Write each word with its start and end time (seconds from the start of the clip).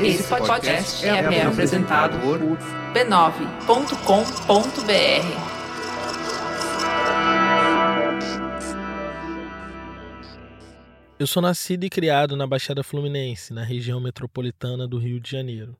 Esse 0.00 0.22
podcast 0.24 1.04
é, 1.04 1.08
é 1.08 1.42
apresentado 1.42 2.18
por 2.20 2.38
b9.com.br. 2.38 3.66
Eu 11.18 11.26
sou 11.26 11.40
nascido 11.42 11.84
e 11.84 11.90
criado 11.90 12.36
na 12.36 12.46
Baixada 12.46 12.82
Fluminense, 12.82 13.52
na 13.52 13.64
região 13.64 13.98
metropolitana 13.98 14.86
do 14.86 14.98
Rio 14.98 15.18
de 15.18 15.30
Janeiro. 15.30 15.74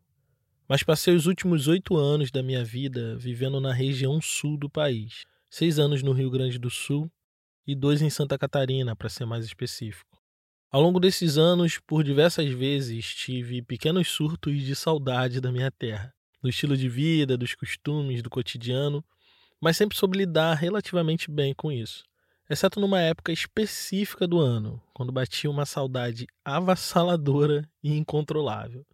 Mas 0.66 0.82
passei 0.82 1.14
os 1.14 1.26
últimos 1.26 1.68
oito 1.68 1.96
anos 1.96 2.30
da 2.30 2.42
minha 2.42 2.64
vida 2.64 3.16
vivendo 3.16 3.60
na 3.60 3.72
região 3.72 4.20
sul 4.20 4.56
do 4.56 4.68
país. 4.68 5.24
Seis 5.50 5.78
anos 5.78 6.02
no 6.02 6.12
Rio 6.12 6.30
Grande 6.30 6.58
do 6.58 6.70
Sul 6.70 7.10
e 7.66 7.74
dois 7.74 8.00
em 8.00 8.08
Santa 8.08 8.38
Catarina, 8.38 8.96
para 8.96 9.08
ser 9.08 9.26
mais 9.26 9.44
específico. 9.44 10.15
Ao 10.70 10.82
longo 10.82 10.98
desses 10.98 11.38
anos, 11.38 11.78
por 11.78 12.02
diversas 12.02 12.50
vezes, 12.50 13.14
tive 13.14 13.62
pequenos 13.62 14.08
surtos 14.08 14.60
de 14.62 14.74
saudade 14.74 15.40
da 15.40 15.52
minha 15.52 15.70
terra, 15.70 16.12
do 16.42 16.48
estilo 16.48 16.76
de 16.76 16.88
vida, 16.88 17.36
dos 17.36 17.54
costumes, 17.54 18.20
do 18.20 18.28
cotidiano, 18.28 19.04
mas 19.60 19.76
sempre 19.76 19.96
soube 19.96 20.18
lidar 20.18 20.54
relativamente 20.54 21.30
bem 21.30 21.54
com 21.54 21.70
isso, 21.70 22.02
exceto 22.50 22.80
numa 22.80 23.00
época 23.00 23.32
específica 23.32 24.26
do 24.26 24.40
ano, 24.40 24.82
quando 24.92 25.12
batia 25.12 25.48
uma 25.48 25.64
saudade 25.64 26.26
avassaladora 26.44 27.68
e 27.82 27.96
incontrolável. 27.96 28.84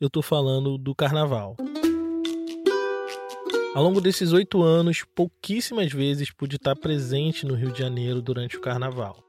Eu 0.00 0.08
estou 0.08 0.22
falando 0.22 0.76
do 0.76 0.94
carnaval. 0.96 1.56
Ao 3.72 3.84
longo 3.84 4.00
desses 4.00 4.32
oito 4.32 4.64
anos, 4.64 5.04
pouquíssimas 5.14 5.92
vezes 5.92 6.32
pude 6.32 6.56
estar 6.56 6.74
presente 6.74 7.46
no 7.46 7.54
Rio 7.54 7.70
de 7.70 7.78
Janeiro 7.78 8.20
durante 8.20 8.56
o 8.56 8.60
carnaval. 8.60 9.24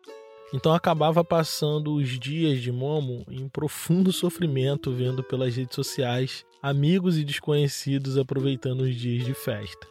Então 0.54 0.74
acabava 0.74 1.24
passando 1.24 1.94
os 1.94 2.20
dias 2.20 2.62
de 2.62 2.72
Momo 2.72 3.26
em 3.30 3.48
profundo 3.48 4.12
sofrimento 4.14 4.92
vendo 4.92 5.24
pelas 5.24 5.56
redes 5.56 5.76
sociais 5.76 6.46
amigos 6.62 7.18
e 7.18 7.24
desconhecidos 7.24 8.18
aproveitando 8.18 8.82
os 8.82 8.96
dias 8.96 9.26
de 9.26 9.34
festa. 9.34 9.88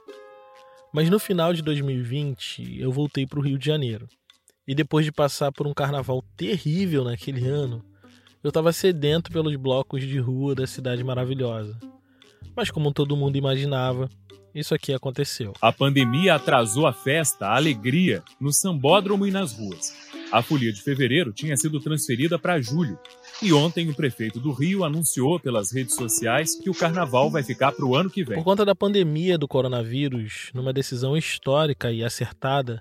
Mas 0.93 1.09
no 1.09 1.19
final 1.19 1.53
de 1.53 1.63
2020 1.63 2.81
eu 2.81 2.93
voltei 2.93 3.27
para 3.27 3.39
o 3.39 3.43
Rio 3.43 3.59
de 3.59 3.67
Janeiro. 3.67 4.09
E 4.67 4.75
depois 4.75 5.05
de 5.05 5.11
passar 5.11 5.51
por 5.51 5.67
um 5.67 5.75
carnaval 5.75 6.23
terrível 6.37 7.05
naquele 7.05 7.47
ano, 7.47 7.85
eu 8.43 8.49
estava 8.49 8.73
sedento 8.73 9.31
pelos 9.31 9.57
blocos 9.57 10.03
de 10.03 10.19
rua 10.19 10.55
da 10.55 10.67
cidade 10.67 11.03
maravilhosa. 11.03 11.79
Mas 12.55 12.71
como 12.71 12.93
todo 12.93 13.17
mundo 13.17 13.37
imaginava, 13.37 14.09
isso 14.55 14.75
aqui 14.75 14.93
aconteceu. 14.93 15.53
A 15.61 15.73
pandemia 15.73 16.35
atrasou 16.35 16.87
a 16.87 16.93
festa, 16.93 17.47
a 17.47 17.57
alegria, 17.57 18.23
no 18.41 18.53
sambódromo 18.53 19.27
e 19.27 19.31
nas 19.31 19.53
ruas. 19.53 20.10
A 20.33 20.43
folia 20.43 20.73
de 20.73 20.81
fevereiro 20.81 21.33
tinha 21.33 21.57
sido 21.57 21.81
transferida 21.81 22.39
para 22.39 22.61
julho. 22.61 22.97
E 23.43 23.53
ontem 23.53 23.89
o 23.91 23.95
prefeito 23.95 24.39
do 24.39 24.53
Rio 24.53 24.85
anunciou 24.85 25.41
pelas 25.41 25.73
redes 25.73 25.97
sociais 25.97 26.55
que 26.55 26.71
o 26.71 26.75
carnaval 26.75 27.29
vai 27.29 27.43
ficar 27.43 27.73
para 27.73 27.85
o 27.85 27.97
ano 27.97 28.09
que 28.09 28.23
vem. 28.23 28.39
Por 28.39 28.45
conta 28.45 28.65
da 28.65 28.75
pandemia 28.75 29.37
do 29.37 29.49
coronavírus, 29.49 30.51
numa 30.55 30.73
decisão 30.73 31.17
histórica 31.17 31.91
e 31.91 32.05
acertada, 32.05 32.81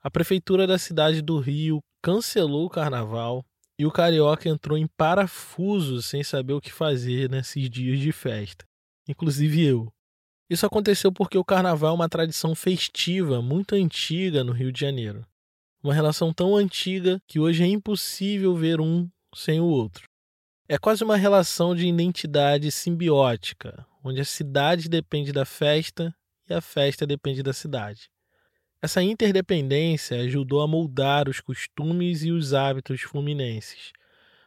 a 0.00 0.08
prefeitura 0.08 0.68
da 0.68 0.78
cidade 0.78 1.20
do 1.20 1.40
Rio 1.40 1.82
cancelou 2.00 2.66
o 2.66 2.70
carnaval 2.70 3.44
e 3.76 3.84
o 3.84 3.90
carioca 3.90 4.48
entrou 4.48 4.78
em 4.78 4.86
parafuso 4.86 6.00
sem 6.00 6.22
saber 6.22 6.52
o 6.52 6.60
que 6.60 6.70
fazer 6.70 7.28
nesses 7.28 7.68
dias 7.68 7.98
de 7.98 8.12
festa. 8.12 8.64
Inclusive 9.08 9.64
eu. 9.64 9.92
Isso 10.48 10.64
aconteceu 10.64 11.10
porque 11.10 11.36
o 11.36 11.44
carnaval 11.44 11.90
é 11.90 11.94
uma 11.94 12.08
tradição 12.08 12.54
festiva 12.54 13.42
muito 13.42 13.74
antiga 13.74 14.44
no 14.44 14.52
Rio 14.52 14.70
de 14.70 14.80
Janeiro. 14.80 15.26
Uma 15.84 15.92
relação 15.92 16.32
tão 16.32 16.56
antiga 16.56 17.20
que 17.26 17.38
hoje 17.38 17.62
é 17.62 17.66
impossível 17.66 18.56
ver 18.56 18.80
um 18.80 19.06
sem 19.34 19.60
o 19.60 19.66
outro. 19.66 20.08
É 20.66 20.78
quase 20.78 21.04
uma 21.04 21.14
relação 21.14 21.76
de 21.76 21.86
identidade 21.86 22.72
simbiótica, 22.72 23.86
onde 24.02 24.18
a 24.18 24.24
cidade 24.24 24.88
depende 24.88 25.30
da 25.30 25.44
festa 25.44 26.16
e 26.48 26.54
a 26.54 26.62
festa 26.62 27.06
depende 27.06 27.42
da 27.42 27.52
cidade. 27.52 28.08
Essa 28.80 29.02
interdependência 29.02 30.22
ajudou 30.22 30.62
a 30.62 30.66
moldar 30.66 31.28
os 31.28 31.38
costumes 31.38 32.24
e 32.24 32.30
os 32.30 32.54
hábitos 32.54 33.02
fluminenses, 33.02 33.92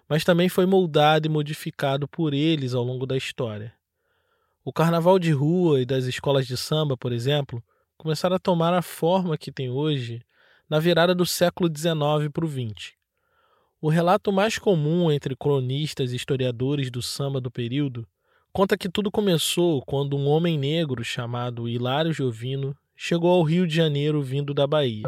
mas 0.09 0.23
também 0.23 0.50
foi 0.50 0.66
moldado 0.66 1.28
e 1.28 1.29
modificado 1.29 2.07
por 2.07 2.34
eles 2.34 2.73
ao 2.73 2.84
longo 2.84 3.06
da 3.06 3.16
história. 3.16 3.75
O 4.66 4.73
carnaval 4.73 5.19
de 5.19 5.29
rua 5.29 5.79
e 5.84 5.85
das 5.85 6.06
escolas 6.06 6.47
de 6.47 6.57
samba, 6.57 6.97
por 6.97 7.13
exemplo, 7.13 7.63
começaram 7.95 8.35
a 8.35 8.40
tomar 8.40 8.73
a 8.73 8.81
forma 8.81 9.38
que 9.38 9.51
tem 9.51 9.69
hoje 9.69 10.25
na 10.69 10.79
virada 10.79 11.16
do 11.16 11.25
século 11.25 11.69
XIX 11.69 12.31
para 12.31 12.45
o 12.45 12.50
XX. 12.50 12.94
O 13.81 13.89
relato 13.89 14.31
mais 14.31 14.57
comum 14.57 15.11
entre 15.11 15.35
cronistas 15.35 16.11
e 16.11 16.16
historiadores 16.16 16.89
do 16.89 17.01
samba 17.01 17.39
do 17.39 17.51
período 17.51 18.07
conta 18.51 18.78
que 18.78 18.89
tudo 18.89 19.11
começou 19.11 19.81
quando 19.83 20.17
um 20.17 20.28
homem 20.28 20.57
negro 20.57 21.03
chamado 21.03 21.69
Hilário 21.69 22.11
Jovino 22.11 22.75
chegou 22.95 23.29
ao 23.29 23.44
Rio 23.44 23.67
de 23.67 23.75
Janeiro 23.75 24.22
vindo 24.22 24.53
da 24.53 24.66
Bahia. 24.66 25.03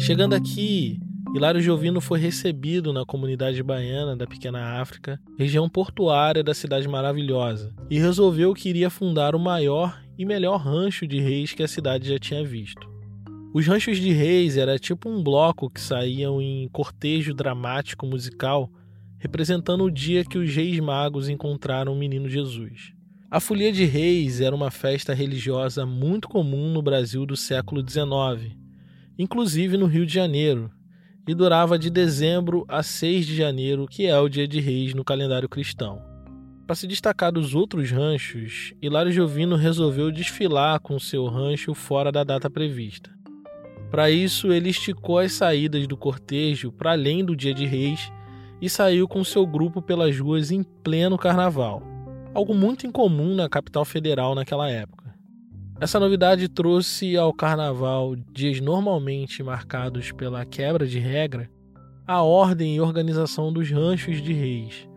Chegando 0.00 0.34
aqui, 0.34 0.98
Hilário 1.32 1.60
Jovino 1.60 2.00
foi 2.00 2.18
recebido 2.18 2.92
na 2.92 3.04
comunidade 3.04 3.62
baiana 3.62 4.16
da 4.16 4.26
Pequena 4.26 4.80
África, 4.80 5.20
região 5.38 5.68
portuária 5.68 6.42
da 6.42 6.52
cidade 6.52 6.88
maravilhosa, 6.88 7.72
e 7.88 8.00
resolveu 8.00 8.52
que 8.52 8.68
iria 8.68 8.90
fundar 8.90 9.36
o 9.36 9.38
maior 9.38 9.96
e 10.20 10.26
melhor 10.26 10.58
rancho 10.58 11.06
de 11.06 11.18
reis 11.18 11.54
que 11.54 11.62
a 11.62 11.68
cidade 11.68 12.06
já 12.06 12.18
tinha 12.18 12.44
visto. 12.44 12.86
Os 13.54 13.66
ranchos 13.66 13.96
de 13.96 14.12
reis 14.12 14.58
era 14.58 14.78
tipo 14.78 15.08
um 15.08 15.22
bloco 15.22 15.70
que 15.70 15.80
saíam 15.80 16.42
em 16.42 16.68
cortejo 16.68 17.32
dramático 17.32 18.04
musical, 18.04 18.70
representando 19.16 19.82
o 19.82 19.90
dia 19.90 20.22
que 20.22 20.36
os 20.36 20.54
reis 20.54 20.78
magos 20.78 21.30
encontraram 21.30 21.94
o 21.94 21.96
menino 21.96 22.28
Jesus. 22.28 22.92
A 23.30 23.40
Folia 23.40 23.72
de 23.72 23.86
Reis 23.86 24.42
era 24.42 24.54
uma 24.54 24.70
festa 24.70 25.14
religiosa 25.14 25.86
muito 25.86 26.28
comum 26.28 26.70
no 26.70 26.82
Brasil 26.82 27.24
do 27.24 27.34
século 27.34 27.82
XIX, 27.82 28.54
inclusive 29.18 29.78
no 29.78 29.86
Rio 29.86 30.04
de 30.04 30.12
Janeiro, 30.12 30.70
e 31.26 31.34
durava 31.34 31.78
de 31.78 31.88
dezembro 31.88 32.66
a 32.68 32.82
6 32.82 33.26
de 33.26 33.34
janeiro, 33.34 33.86
que 33.88 34.04
é 34.04 34.18
o 34.18 34.28
dia 34.28 34.46
de 34.46 34.60
reis 34.60 34.92
no 34.92 35.02
calendário 35.02 35.48
cristão. 35.48 36.09
Para 36.70 36.76
se 36.76 36.86
destacar 36.86 37.32
dos 37.32 37.52
outros 37.52 37.90
ranchos, 37.90 38.72
Hilário 38.80 39.10
Jovino 39.10 39.56
resolveu 39.56 40.12
desfilar 40.12 40.78
com 40.78 41.00
seu 41.00 41.26
rancho 41.26 41.74
fora 41.74 42.12
da 42.12 42.22
data 42.22 42.48
prevista. 42.48 43.10
Para 43.90 44.08
isso, 44.08 44.52
ele 44.52 44.68
esticou 44.68 45.18
as 45.18 45.32
saídas 45.32 45.88
do 45.88 45.96
cortejo 45.96 46.70
para 46.70 46.92
além 46.92 47.24
do 47.24 47.34
Dia 47.34 47.52
de 47.52 47.66
Reis 47.66 48.12
e 48.62 48.70
saiu 48.70 49.08
com 49.08 49.24
seu 49.24 49.44
grupo 49.44 49.82
pelas 49.82 50.16
ruas 50.16 50.52
em 50.52 50.62
pleno 50.62 51.18
carnaval, 51.18 51.82
algo 52.32 52.54
muito 52.54 52.86
incomum 52.86 53.34
na 53.34 53.48
capital 53.48 53.84
federal 53.84 54.36
naquela 54.36 54.70
época. 54.70 55.12
Essa 55.80 55.98
novidade 55.98 56.48
trouxe 56.48 57.16
ao 57.16 57.34
carnaval 57.34 58.14
dias 58.32 58.60
normalmente 58.60 59.42
marcados 59.42 60.12
pela 60.12 60.44
quebra 60.44 60.86
de 60.86 61.00
regra, 61.00 61.50
a 62.06 62.22
ordem 62.22 62.76
e 62.76 62.80
organização 62.80 63.52
dos 63.52 63.68
ranchos 63.68 64.22
de 64.22 64.32
reis, 64.32 64.88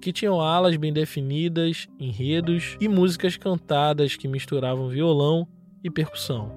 que 0.00 0.12
tinham 0.12 0.40
alas 0.40 0.76
bem 0.76 0.92
definidas, 0.92 1.88
enredos 1.98 2.76
e 2.80 2.88
músicas 2.88 3.36
cantadas 3.36 4.16
que 4.16 4.26
misturavam 4.26 4.88
violão 4.88 5.46
e 5.84 5.90
percussão. 5.90 6.50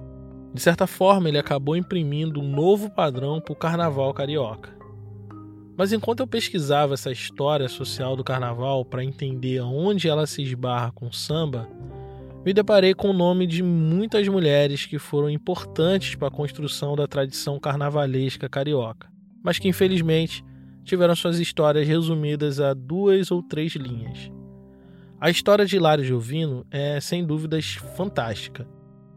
De 0.52 0.60
certa 0.60 0.86
forma, 0.86 1.28
ele 1.28 1.38
acabou 1.38 1.76
imprimindo 1.76 2.40
um 2.40 2.48
novo 2.48 2.90
padrão 2.90 3.40
para 3.40 3.52
o 3.52 3.56
carnaval 3.56 4.14
carioca. 4.14 4.72
Mas 5.76 5.92
enquanto 5.92 6.20
eu 6.20 6.26
pesquisava 6.26 6.94
essa 6.94 7.10
história 7.10 7.68
social 7.68 8.16
do 8.16 8.22
carnaval 8.22 8.84
para 8.84 9.04
entender 9.04 9.60
onde 9.60 10.08
ela 10.08 10.26
se 10.26 10.42
esbarra 10.42 10.92
com 10.92 11.08
o 11.08 11.12
samba, 11.12 11.68
me 12.44 12.52
deparei 12.52 12.94
com 12.94 13.08
o 13.08 13.14
nome 13.14 13.46
de 13.46 13.62
muitas 13.62 14.28
mulheres 14.28 14.86
que 14.86 14.98
foram 14.98 15.28
importantes 15.28 16.14
para 16.14 16.28
a 16.28 16.30
construção 16.30 16.94
da 16.94 17.08
tradição 17.08 17.58
carnavalesca 17.58 18.48
carioca, 18.48 19.08
mas 19.42 19.58
que 19.58 19.66
infelizmente 19.66 20.44
tiveram 20.84 21.16
suas 21.16 21.38
histórias 21.38 21.88
resumidas 21.88 22.60
a 22.60 22.74
duas 22.74 23.30
ou 23.30 23.42
três 23.42 23.72
linhas. 23.74 24.30
A 25.20 25.30
história 25.30 25.64
de 25.64 25.76
Hilário 25.76 26.04
Jovino 26.04 26.66
é, 26.70 27.00
sem 27.00 27.24
dúvidas, 27.24 27.78
fantástica, 27.96 28.68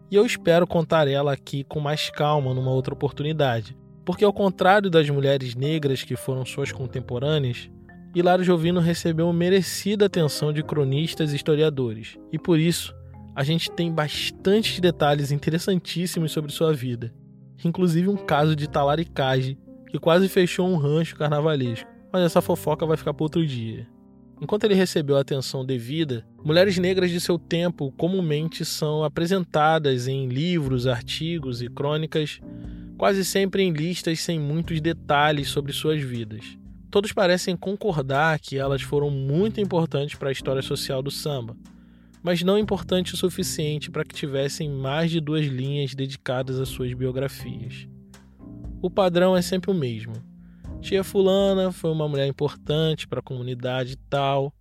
e 0.09 0.15
eu 0.15 0.25
espero 0.25 0.65
contar 0.65 1.07
ela 1.07 1.33
aqui 1.33 1.65
com 1.65 1.81
mais 1.81 2.09
calma 2.09 2.53
numa 2.53 2.71
outra 2.71 2.93
oportunidade, 2.93 3.77
porque, 4.05 4.23
ao 4.23 4.31
contrário 4.31 4.89
das 4.89 5.09
mulheres 5.09 5.53
negras 5.53 6.01
que 6.01 6.15
foram 6.15 6.45
suas 6.45 6.71
contemporâneas, 6.71 7.69
Hilário 8.15 8.43
Jovino 8.43 8.79
recebeu 8.79 9.31
merecida 9.33 10.05
atenção 10.05 10.53
de 10.53 10.63
cronistas 10.63 11.33
e 11.33 11.35
historiadores, 11.35 12.17
e 12.31 12.39
por 12.39 12.57
isso 12.57 12.95
a 13.35 13.43
gente 13.43 13.69
tem 13.69 13.91
bastantes 13.91 14.79
detalhes 14.79 15.29
interessantíssimos 15.29 16.31
sobre 16.31 16.53
sua 16.53 16.73
vida, 16.73 17.13
inclusive 17.65 18.07
um 18.07 18.15
caso 18.15 18.55
de 18.55 18.69
talaricagem 18.69 19.57
que 19.89 19.99
quase 19.99 20.27
fechou 20.27 20.67
um 20.67 20.77
rancho 20.77 21.15
carnavalesco. 21.15 21.89
Mas 22.11 22.23
essa 22.23 22.41
fofoca 22.41 22.85
vai 22.85 22.97
ficar 22.97 23.13
para 23.13 23.23
outro 23.23 23.45
dia. 23.45 23.87
Enquanto 24.39 24.65
ele 24.65 24.75
recebeu 24.75 25.17
a 25.17 25.21
atenção 25.21 25.65
devida, 25.65 26.23
mulheres 26.43 26.77
negras 26.77 27.09
de 27.09 27.19
seu 27.19 27.39
tempo 27.39 27.91
comumente 27.97 28.63
são 28.63 29.03
apresentadas 29.03 30.07
em 30.07 30.27
livros, 30.27 30.85
artigos 30.85 31.61
e 31.61 31.67
crônicas, 31.67 32.39
quase 32.97 33.25
sempre 33.25 33.63
em 33.63 33.71
listas 33.71 34.19
sem 34.19 34.39
muitos 34.39 34.79
detalhes 34.79 35.49
sobre 35.49 35.73
suas 35.73 36.01
vidas. 36.01 36.57
Todos 36.91 37.11
parecem 37.11 37.57
concordar 37.57 38.39
que 38.39 38.57
elas 38.57 38.81
foram 38.81 39.09
muito 39.09 39.59
importantes 39.59 40.15
para 40.15 40.29
a 40.29 40.31
história 40.31 40.61
social 40.61 41.01
do 41.01 41.11
samba, 41.11 41.57
mas 42.21 42.43
não 42.43 42.59
importante 42.59 43.15
o 43.15 43.17
suficiente 43.17 43.89
para 43.89 44.03
que 44.03 44.15
tivessem 44.15 44.69
mais 44.69 45.09
de 45.09 45.19
duas 45.19 45.45
linhas 45.45 45.95
dedicadas 45.95 46.59
às 46.59 46.69
suas 46.69 46.93
biografias. 46.93 47.87
O 48.79 48.91
padrão 48.91 49.35
é 49.35 49.41
sempre 49.41 49.71
o 49.71 49.73
mesmo. 49.73 50.13
Tia 50.81 51.03
Fulana 51.03 51.71
foi 51.71 51.91
uma 51.91 52.07
mulher 52.07 52.27
importante 52.27 53.07
para 53.07 53.19
a 53.19 53.23
comunidade 53.23 53.93
e 53.93 53.95
tal, 53.95 54.53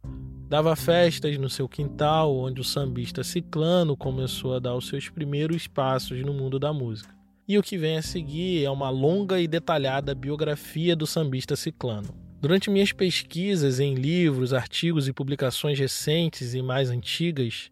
dava 0.48 0.74
festas 0.74 1.36
no 1.36 1.50
seu 1.50 1.68
quintal, 1.68 2.34
onde 2.34 2.60
o 2.60 2.64
sambista 2.64 3.22
Ciclano 3.22 3.94
começou 3.94 4.54
a 4.54 4.58
dar 4.58 4.74
os 4.74 4.88
seus 4.88 5.10
primeiros 5.10 5.66
passos 5.66 6.24
no 6.24 6.32
mundo 6.32 6.58
da 6.58 6.72
música. 6.72 7.14
E 7.46 7.58
o 7.58 7.62
que 7.62 7.76
vem 7.76 7.98
a 7.98 8.02
seguir 8.02 8.64
é 8.64 8.70
uma 8.70 8.88
longa 8.88 9.38
e 9.38 9.46
detalhada 9.46 10.14
biografia 10.14 10.96
do 10.96 11.06
sambista 11.06 11.54
Ciclano. 11.54 12.08
Durante 12.40 12.70
minhas 12.70 12.92
pesquisas 12.92 13.80
em 13.80 13.94
livros, 13.94 14.54
artigos 14.54 15.08
e 15.08 15.12
publicações 15.12 15.78
recentes 15.78 16.54
e 16.54 16.62
mais 16.62 16.90
antigas, 16.90 17.70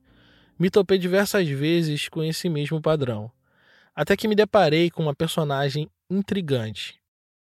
me 0.59 0.69
topei 0.69 0.99
diversas 0.99 1.49
vezes 1.49 2.09
com 2.09 2.23
esse 2.23 2.49
mesmo 2.49 2.81
padrão, 2.81 3.31
até 3.95 4.17
que 4.17 4.29
me 4.29 4.35
deparei 4.35 4.91
com 4.91 5.03
uma 5.03 5.15
personagem 5.15 5.89
intrigante. 6.11 7.01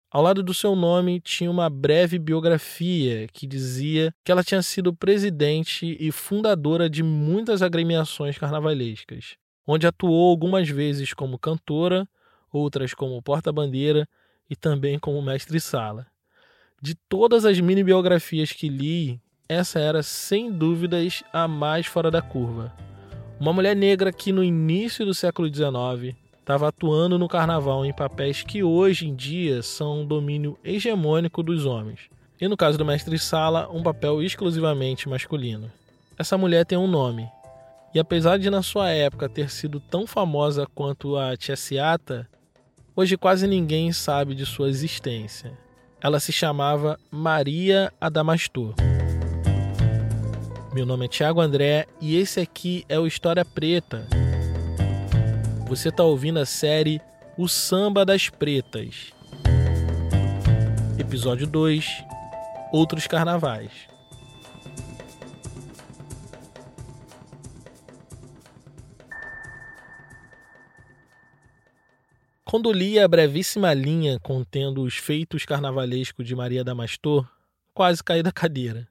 Ao 0.09 0.21
lado 0.21 0.43
do 0.43 0.53
seu 0.53 0.75
nome 0.75 1.21
tinha 1.21 1.49
uma 1.49 1.69
breve 1.69 2.19
biografia 2.19 3.27
que 3.31 3.47
dizia 3.47 4.13
que 4.25 4.31
ela 4.31 4.43
tinha 4.43 4.61
sido 4.61 4.93
presidente 4.93 5.95
e 5.97 6.11
fundadora 6.11 6.89
de 6.89 7.01
muitas 7.01 7.61
agremiações 7.61 8.37
carnavalescas, 8.37 9.37
onde 9.65 9.87
atuou 9.87 10.29
algumas 10.29 10.67
vezes 10.67 11.13
como 11.13 11.39
cantora, 11.39 12.05
outras 12.51 12.93
como 12.93 13.21
porta-bandeira 13.21 14.05
e 14.49 14.55
também 14.55 14.99
como 14.99 15.21
mestre-sala. 15.21 16.05
De 16.81 16.93
todas 16.93 17.45
as 17.45 17.57
mini 17.61 17.83
biografias 17.83 18.51
que 18.51 18.67
li, 18.67 19.21
essa 19.47 19.79
era 19.79 20.03
sem 20.03 20.51
dúvidas 20.51 21.23
a 21.31 21.47
mais 21.47 21.85
fora 21.85 22.11
da 22.11 22.21
curva. 22.21 22.75
Uma 23.39 23.53
mulher 23.53 23.75
negra 23.77 24.11
que 24.11 24.33
no 24.33 24.43
início 24.43 25.05
do 25.05 25.13
século 25.13 25.47
XIX 25.47 26.15
estava 26.41 26.67
atuando 26.67 27.17
no 27.17 27.27
carnaval 27.27 27.85
em 27.85 27.93
papéis 27.93 28.41
que 28.43 28.63
hoje 28.63 29.07
em 29.07 29.15
dia 29.15 29.61
são 29.61 30.01
um 30.01 30.05
domínio 30.05 30.57
hegemônico 30.63 31.41
dos 31.41 31.65
homens. 31.65 32.09
E 32.39 32.47
no 32.47 32.57
caso 32.57 32.77
do 32.77 32.83
mestre 32.83 33.17
Sala, 33.19 33.69
um 33.71 33.83
papel 33.83 34.21
exclusivamente 34.21 35.07
masculino. 35.07 35.71
Essa 36.17 36.37
mulher 36.37 36.65
tem 36.65 36.77
um 36.77 36.87
nome. 36.87 37.29
E 37.93 37.99
apesar 37.99 38.37
de 38.37 38.49
na 38.49 38.63
sua 38.63 38.89
época 38.89 39.29
ter 39.29 39.49
sido 39.49 39.79
tão 39.79 40.07
famosa 40.07 40.65
quanto 40.73 41.15
a 41.15 41.37
Tia 41.37 41.55
Ciata, 41.55 42.27
hoje 42.95 43.15
quase 43.15 43.45
ninguém 43.45 43.91
sabe 43.91 44.33
de 44.33 44.45
sua 44.45 44.69
existência. 44.69 45.51
Ela 46.01 46.19
se 46.19 46.31
chamava 46.31 46.99
Maria 47.11 47.93
Adamastor. 48.01 48.73
Meu 50.73 50.85
nome 50.85 51.05
é 51.05 51.09
Tiago 51.09 51.41
André 51.41 51.85
e 51.99 52.15
esse 52.15 52.39
aqui 52.39 52.83
é 52.89 52.97
o 52.97 53.05
História 53.05 53.45
Preta. 53.45 54.07
Você 55.71 55.87
está 55.87 56.03
ouvindo 56.03 56.37
a 56.37 56.45
série 56.45 56.99
O 57.37 57.47
Samba 57.47 58.03
das 58.03 58.27
Pretas. 58.27 59.13
Episódio 60.99 61.47
2 61.47 61.85
Outros 62.73 63.07
Carnavais. 63.07 63.71
Quando 72.43 72.69
li 72.73 72.99
a 72.99 73.07
brevíssima 73.07 73.73
linha 73.73 74.19
contendo 74.19 74.83
os 74.83 74.97
feitos 74.97 75.45
carnavalescos 75.45 76.27
de 76.27 76.35
Maria 76.35 76.65
Damastor, 76.65 77.25
quase 77.73 78.03
caí 78.03 78.21
da 78.21 78.33
cadeira. 78.33 78.90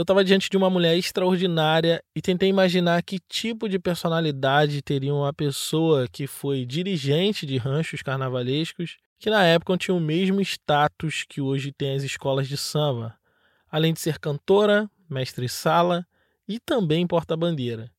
Eu 0.00 0.02
estava 0.02 0.24
diante 0.24 0.48
de 0.48 0.56
uma 0.56 0.70
mulher 0.70 0.96
extraordinária 0.96 2.02
e 2.16 2.22
tentei 2.22 2.48
imaginar 2.48 3.02
que 3.02 3.18
tipo 3.28 3.68
de 3.68 3.78
personalidade 3.78 4.80
teria 4.80 5.14
uma 5.14 5.30
pessoa 5.30 6.08
que 6.08 6.26
foi 6.26 6.64
dirigente 6.64 7.44
de 7.44 7.58
ranchos 7.58 8.00
carnavalescos, 8.00 8.96
que 9.18 9.28
na 9.28 9.44
época 9.44 9.76
tinha 9.76 9.94
o 9.94 10.00
mesmo 10.00 10.40
status 10.40 11.26
que 11.28 11.42
hoje 11.42 11.70
tem 11.70 11.94
as 11.94 12.02
escolas 12.02 12.48
de 12.48 12.56
samba, 12.56 13.14
além 13.70 13.92
de 13.92 14.00
ser 14.00 14.18
cantora, 14.18 14.90
mestre-sala 15.06 16.06
e 16.48 16.58
também 16.58 17.06
porta-bandeira. 17.06 17.92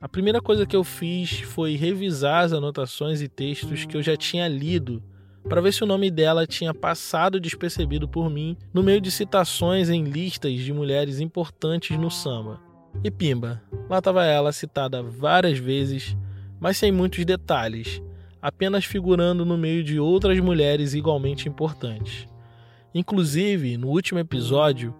A 0.00 0.08
primeira 0.08 0.40
coisa 0.40 0.66
que 0.66 0.74
eu 0.74 0.82
fiz 0.82 1.42
foi 1.42 1.76
revisar 1.76 2.42
as 2.42 2.52
anotações 2.52 3.20
e 3.20 3.28
textos 3.28 3.84
que 3.84 3.96
eu 3.96 4.02
já 4.02 4.16
tinha 4.16 4.48
lido 4.48 5.00
para 5.48 5.60
ver 5.60 5.72
se 5.72 5.84
o 5.84 5.86
nome 5.86 6.10
dela 6.10 6.46
tinha 6.46 6.74
passado 6.74 7.38
despercebido 7.38 8.08
por 8.08 8.28
mim 8.28 8.56
no 8.74 8.82
meio 8.82 9.00
de 9.00 9.10
citações 9.10 9.88
em 9.88 10.04
listas 10.04 10.54
de 10.54 10.72
mulheres 10.72 11.20
importantes 11.20 11.96
no 11.96 12.10
samba. 12.10 12.60
E 13.04 13.10
pimba, 13.10 13.62
lá 13.88 13.98
estava 13.98 14.24
ela 14.24 14.52
citada 14.52 15.02
várias 15.02 15.58
vezes, 15.58 16.16
mas 16.58 16.76
sem 16.76 16.90
muitos 16.90 17.24
detalhes, 17.24 18.02
apenas 18.40 18.84
figurando 18.84 19.44
no 19.44 19.56
meio 19.56 19.84
de 19.84 20.00
outras 20.00 20.38
mulheres 20.40 20.94
igualmente 20.94 21.48
importantes. 21.48 22.26
Inclusive, 22.94 23.76
no 23.76 23.88
último 23.88 24.18
episódio, 24.18 24.94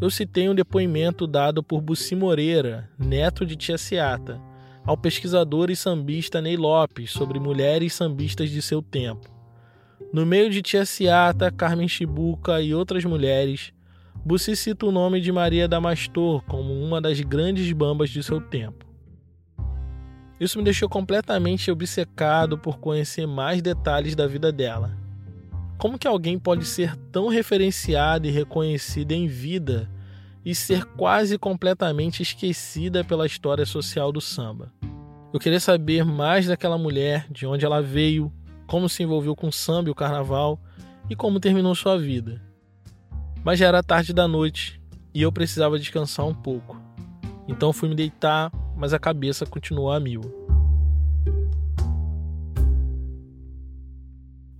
eu 0.00 0.10
citei 0.10 0.48
um 0.48 0.54
depoimento 0.54 1.26
dado 1.26 1.62
por 1.62 1.80
Bussi 1.80 2.16
Moreira, 2.16 2.90
neto 2.98 3.46
de 3.46 3.54
Tia 3.54 3.78
Ciata, 3.78 4.40
ao 4.84 4.96
pesquisador 4.96 5.70
e 5.70 5.76
sambista 5.76 6.40
Ney 6.40 6.56
Lopes 6.56 7.12
sobre 7.12 7.38
mulheres 7.38 7.92
sambistas 7.92 8.50
de 8.50 8.60
seu 8.60 8.82
tempo. 8.82 9.31
No 10.10 10.24
meio 10.24 10.48
de 10.48 10.62
Tia 10.62 10.86
Ciata, 10.86 11.50
Carmen 11.50 11.88
Chibuca 11.88 12.62
e 12.62 12.74
outras 12.74 13.04
mulheres, 13.04 13.74
Bussi 14.24 14.54
cita 14.54 14.86
o 14.86 14.92
nome 14.92 15.20
de 15.20 15.32
Maria 15.32 15.66
Damastor 15.66 16.44
como 16.44 16.72
uma 16.72 17.00
das 17.00 17.20
grandes 17.20 17.72
bambas 17.72 18.08
de 18.08 18.22
seu 18.22 18.40
tempo. 18.40 18.86
Isso 20.38 20.58
me 20.58 20.64
deixou 20.64 20.88
completamente 20.88 21.72
obcecado 21.72 22.56
por 22.56 22.78
conhecer 22.78 23.26
mais 23.26 23.60
detalhes 23.60 24.14
da 24.14 24.28
vida 24.28 24.52
dela. 24.52 24.96
Como 25.76 25.98
que 25.98 26.06
alguém 26.06 26.38
pode 26.38 26.64
ser 26.66 26.96
tão 27.10 27.26
referenciada 27.26 28.28
e 28.28 28.30
reconhecida 28.30 29.12
em 29.12 29.26
vida 29.26 29.90
e 30.44 30.54
ser 30.54 30.84
quase 30.84 31.36
completamente 31.36 32.22
esquecida 32.22 33.02
pela 33.02 33.26
história 33.26 33.66
social 33.66 34.12
do 34.12 34.20
samba? 34.20 34.72
Eu 35.32 35.40
queria 35.40 35.58
saber 35.58 36.04
mais 36.04 36.46
daquela 36.46 36.78
mulher, 36.78 37.26
de 37.28 37.44
onde 37.44 37.64
ela 37.64 37.82
veio, 37.82 38.32
como 38.72 38.88
se 38.88 39.02
envolveu 39.02 39.36
com 39.36 39.48
o 39.48 39.52
samba 39.52 39.90
e 39.90 39.92
o 39.92 39.94
carnaval 39.94 40.58
e 41.10 41.14
como 41.14 41.38
terminou 41.38 41.74
sua 41.74 41.98
vida. 41.98 42.40
Mas 43.44 43.58
já 43.58 43.66
era 43.66 43.82
tarde 43.82 44.14
da 44.14 44.26
noite 44.26 44.80
e 45.12 45.20
eu 45.20 45.30
precisava 45.30 45.78
descansar 45.78 46.24
um 46.24 46.34
pouco. 46.34 46.80
Então 47.46 47.70
fui 47.70 47.86
me 47.86 47.94
deitar, 47.94 48.50
mas 48.74 48.94
a 48.94 48.98
cabeça 48.98 49.44
continuou 49.44 49.92
a 49.92 50.00
mil. 50.00 50.22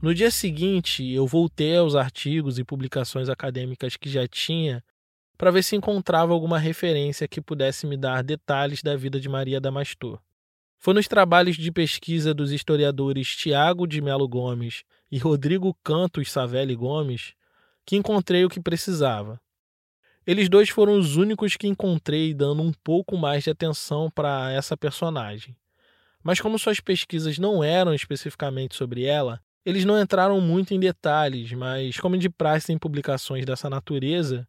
No 0.03 0.15
dia 0.15 0.31
seguinte, 0.31 1.11
eu 1.11 1.27
voltei 1.27 1.79
aos 1.79 1.95
artigos 1.95 2.59
e 2.59 2.65
publicações 2.65 3.31
acadêmicas 3.31 3.97
que 3.97 4.11
já 4.11 4.29
tinha 4.29 4.85
para 5.39 5.51
ver 5.51 5.63
se 5.63 5.75
encontrava 5.75 6.35
alguma 6.35 6.59
referência 6.59 7.27
que 7.27 7.41
pudesse 7.41 7.87
me 7.87 7.97
dar 7.97 8.23
detalhes 8.23 8.83
da 8.83 8.95
vida 8.95 9.19
de 9.19 9.31
Maria 9.31 9.59
Damastor. 9.59 10.21
Foi 10.85 10.93
nos 10.95 11.07
trabalhos 11.07 11.55
de 11.55 11.71
pesquisa 11.71 12.35
dos 12.35 12.51
historiadores 12.51 13.37
Tiago 13.37 13.87
de 13.87 14.01
Melo 14.01 14.27
Gomes 14.27 14.83
e 15.13 15.17
Rodrigo 15.17 15.73
Cantos 15.85 16.29
Savelli 16.29 16.75
Gomes 16.75 17.35
que 17.87 17.95
encontrei 17.95 18.45
o 18.45 18.49
que 18.49 18.61
precisava. 18.61 19.41
Eles 20.27 20.49
dois 20.49 20.71
foram 20.71 20.99
os 20.99 21.15
únicos 21.15 21.57
que 21.57 21.69
encontrei 21.69 22.35
dando 22.35 22.65
um 22.65 22.73
pouco 22.73 23.17
mais 23.17 23.45
de 23.45 23.51
atenção 23.51 24.11
para 24.11 24.51
essa 24.51 24.77
personagem. 24.77 25.57
Mas 26.21 26.41
como 26.41 26.59
suas 26.59 26.81
pesquisas 26.81 27.39
não 27.39 27.63
eram 27.63 27.95
especificamente 27.95 28.75
sobre 28.75 29.05
ela, 29.05 29.41
eles 29.65 29.85
não 29.85 30.01
entraram 30.01 30.41
muito 30.41 30.75
em 30.75 30.81
detalhes, 30.81 31.53
mas, 31.53 31.97
como 32.01 32.19
de 32.19 32.29
praxe 32.29 32.73
em 32.73 32.79
publicações 32.79 33.47
dessa 33.47 33.71
natureza, 33.71 34.49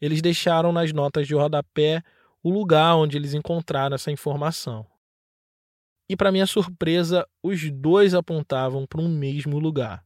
eles 0.00 0.22
deixaram 0.22 0.72
nas 0.72 0.94
notas 0.94 1.26
de 1.26 1.34
rodapé 1.34 2.02
o 2.42 2.48
lugar 2.48 2.96
onde 2.96 3.18
eles 3.18 3.34
encontraram 3.34 3.94
essa 3.94 4.10
informação. 4.10 4.86
E, 6.08 6.16
para 6.16 6.30
minha 6.32 6.46
surpresa, 6.46 7.26
os 7.42 7.70
dois 7.70 8.14
apontavam 8.14 8.86
para 8.86 9.00
um 9.00 9.08
mesmo 9.08 9.58
lugar. 9.58 10.04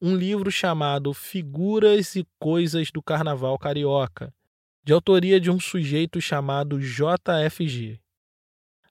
Um 0.00 0.16
livro 0.16 0.50
chamado 0.50 1.14
Figuras 1.14 2.16
e 2.16 2.26
Coisas 2.40 2.90
do 2.90 3.00
Carnaval 3.00 3.56
Carioca, 3.56 4.34
de 4.84 4.92
autoria 4.92 5.38
de 5.38 5.50
um 5.50 5.60
sujeito 5.60 6.20
chamado 6.20 6.80
JFG. 6.80 8.00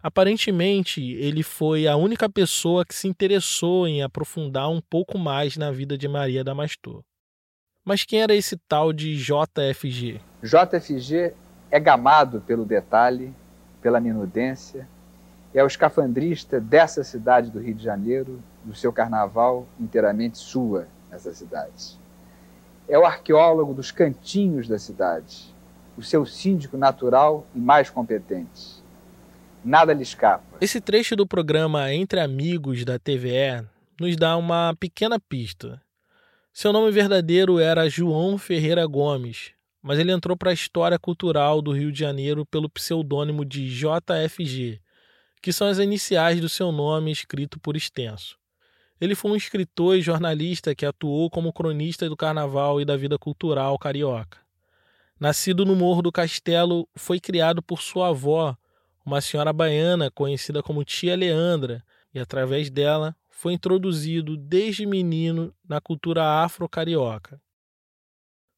Aparentemente, 0.01 1.01
ele 1.13 1.43
foi 1.43 1.85
a 1.87 1.95
única 1.95 2.29
pessoa 2.29 2.85
que 2.85 2.95
se 2.95 3.07
interessou 3.07 3.87
em 3.87 4.01
aprofundar 4.01 4.69
um 4.69 4.81
pouco 4.81 5.17
mais 5.17 5.57
na 5.57 5.69
vida 5.69 5.97
de 5.97 6.07
Maria 6.07 6.43
Damastor. 6.43 7.03
Mas 7.83 8.03
quem 8.03 8.21
era 8.21 8.33
esse 8.33 8.57
tal 8.67 8.93
de 8.93 9.15
JFG? 9.15 10.21
JFG 10.41 11.35
é 11.69 11.79
gamado 11.79 12.41
pelo 12.41 12.65
detalhe, 12.65 13.33
pela 13.81 13.99
minudência, 13.99 14.87
é 15.53 15.63
o 15.63 15.67
escafandrista 15.67 16.59
dessa 16.59 17.03
cidade 17.03 17.51
do 17.51 17.59
Rio 17.59 17.75
de 17.75 17.83
Janeiro 17.83 18.41
do 18.63 18.73
seu 18.73 18.93
carnaval 18.93 19.67
inteiramente 19.79 20.37
sua 20.37 20.87
nessa 21.09 21.33
cidade. 21.33 21.99
É 22.87 22.97
o 22.97 23.05
arqueólogo 23.05 23.73
dos 23.73 23.91
cantinhos 23.91 24.67
da 24.67 24.79
cidade, 24.79 25.53
o 25.97 26.03
seu 26.03 26.25
síndico 26.25 26.77
natural 26.77 27.45
e 27.53 27.59
mais 27.59 27.89
competente. 27.89 28.81
Nada 29.63 29.93
lhe 29.93 30.03
escapa. 30.03 30.57
Esse 30.59 30.81
trecho 30.81 31.15
do 31.15 31.27
programa 31.27 31.93
Entre 31.93 32.19
Amigos 32.19 32.83
da 32.83 32.97
TVE 32.97 33.63
nos 33.99 34.15
dá 34.15 34.35
uma 34.35 34.75
pequena 34.79 35.19
pista. 35.19 35.81
Seu 36.53 36.73
nome 36.73 36.91
verdadeiro 36.91 37.59
era 37.59 37.89
João 37.89 38.37
Ferreira 38.37 38.85
Gomes, 38.85 39.51
mas 39.81 39.99
ele 39.99 40.11
entrou 40.11 40.35
para 40.35 40.49
a 40.49 40.53
história 40.53 40.97
cultural 40.97 41.61
do 41.61 41.71
Rio 41.71 41.91
de 41.91 41.99
Janeiro 41.99 42.45
pelo 42.45 42.69
pseudônimo 42.69 43.45
de 43.45 43.67
JFG, 43.69 44.81
que 45.41 45.51
são 45.51 45.67
as 45.67 45.79
iniciais 45.79 46.39
do 46.39 46.47
seu 46.47 46.71
nome 46.71 47.11
escrito 47.11 47.59
por 47.59 47.75
extenso. 47.75 48.37
Ele 48.99 49.15
foi 49.15 49.31
um 49.31 49.35
escritor 49.35 49.97
e 49.97 50.01
jornalista 50.01 50.75
que 50.75 50.85
atuou 50.85 51.29
como 51.29 51.51
cronista 51.51 52.07
do 52.07 52.15
carnaval 52.15 52.79
e 52.79 52.85
da 52.85 52.95
vida 52.95 53.17
cultural 53.17 53.77
carioca. 53.79 54.37
Nascido 55.19 55.65
no 55.65 55.75
Morro 55.75 56.03
do 56.03 56.11
Castelo, 56.11 56.87
foi 56.95 57.19
criado 57.19 57.61
por 57.63 57.81
sua 57.81 58.09
avó, 58.09 58.55
uma 59.03 59.19
senhora 59.19 59.51
baiana 59.51 60.11
conhecida 60.11 60.61
como 60.61 60.83
Tia 60.83 61.15
Leandra, 61.15 61.83
e 62.13 62.19
através 62.19 62.69
dela 62.69 63.15
foi 63.29 63.53
introduzido 63.53 64.37
desde 64.37 64.85
menino 64.85 65.53
na 65.67 65.81
cultura 65.81 66.43
afro-carioca. 66.43 67.41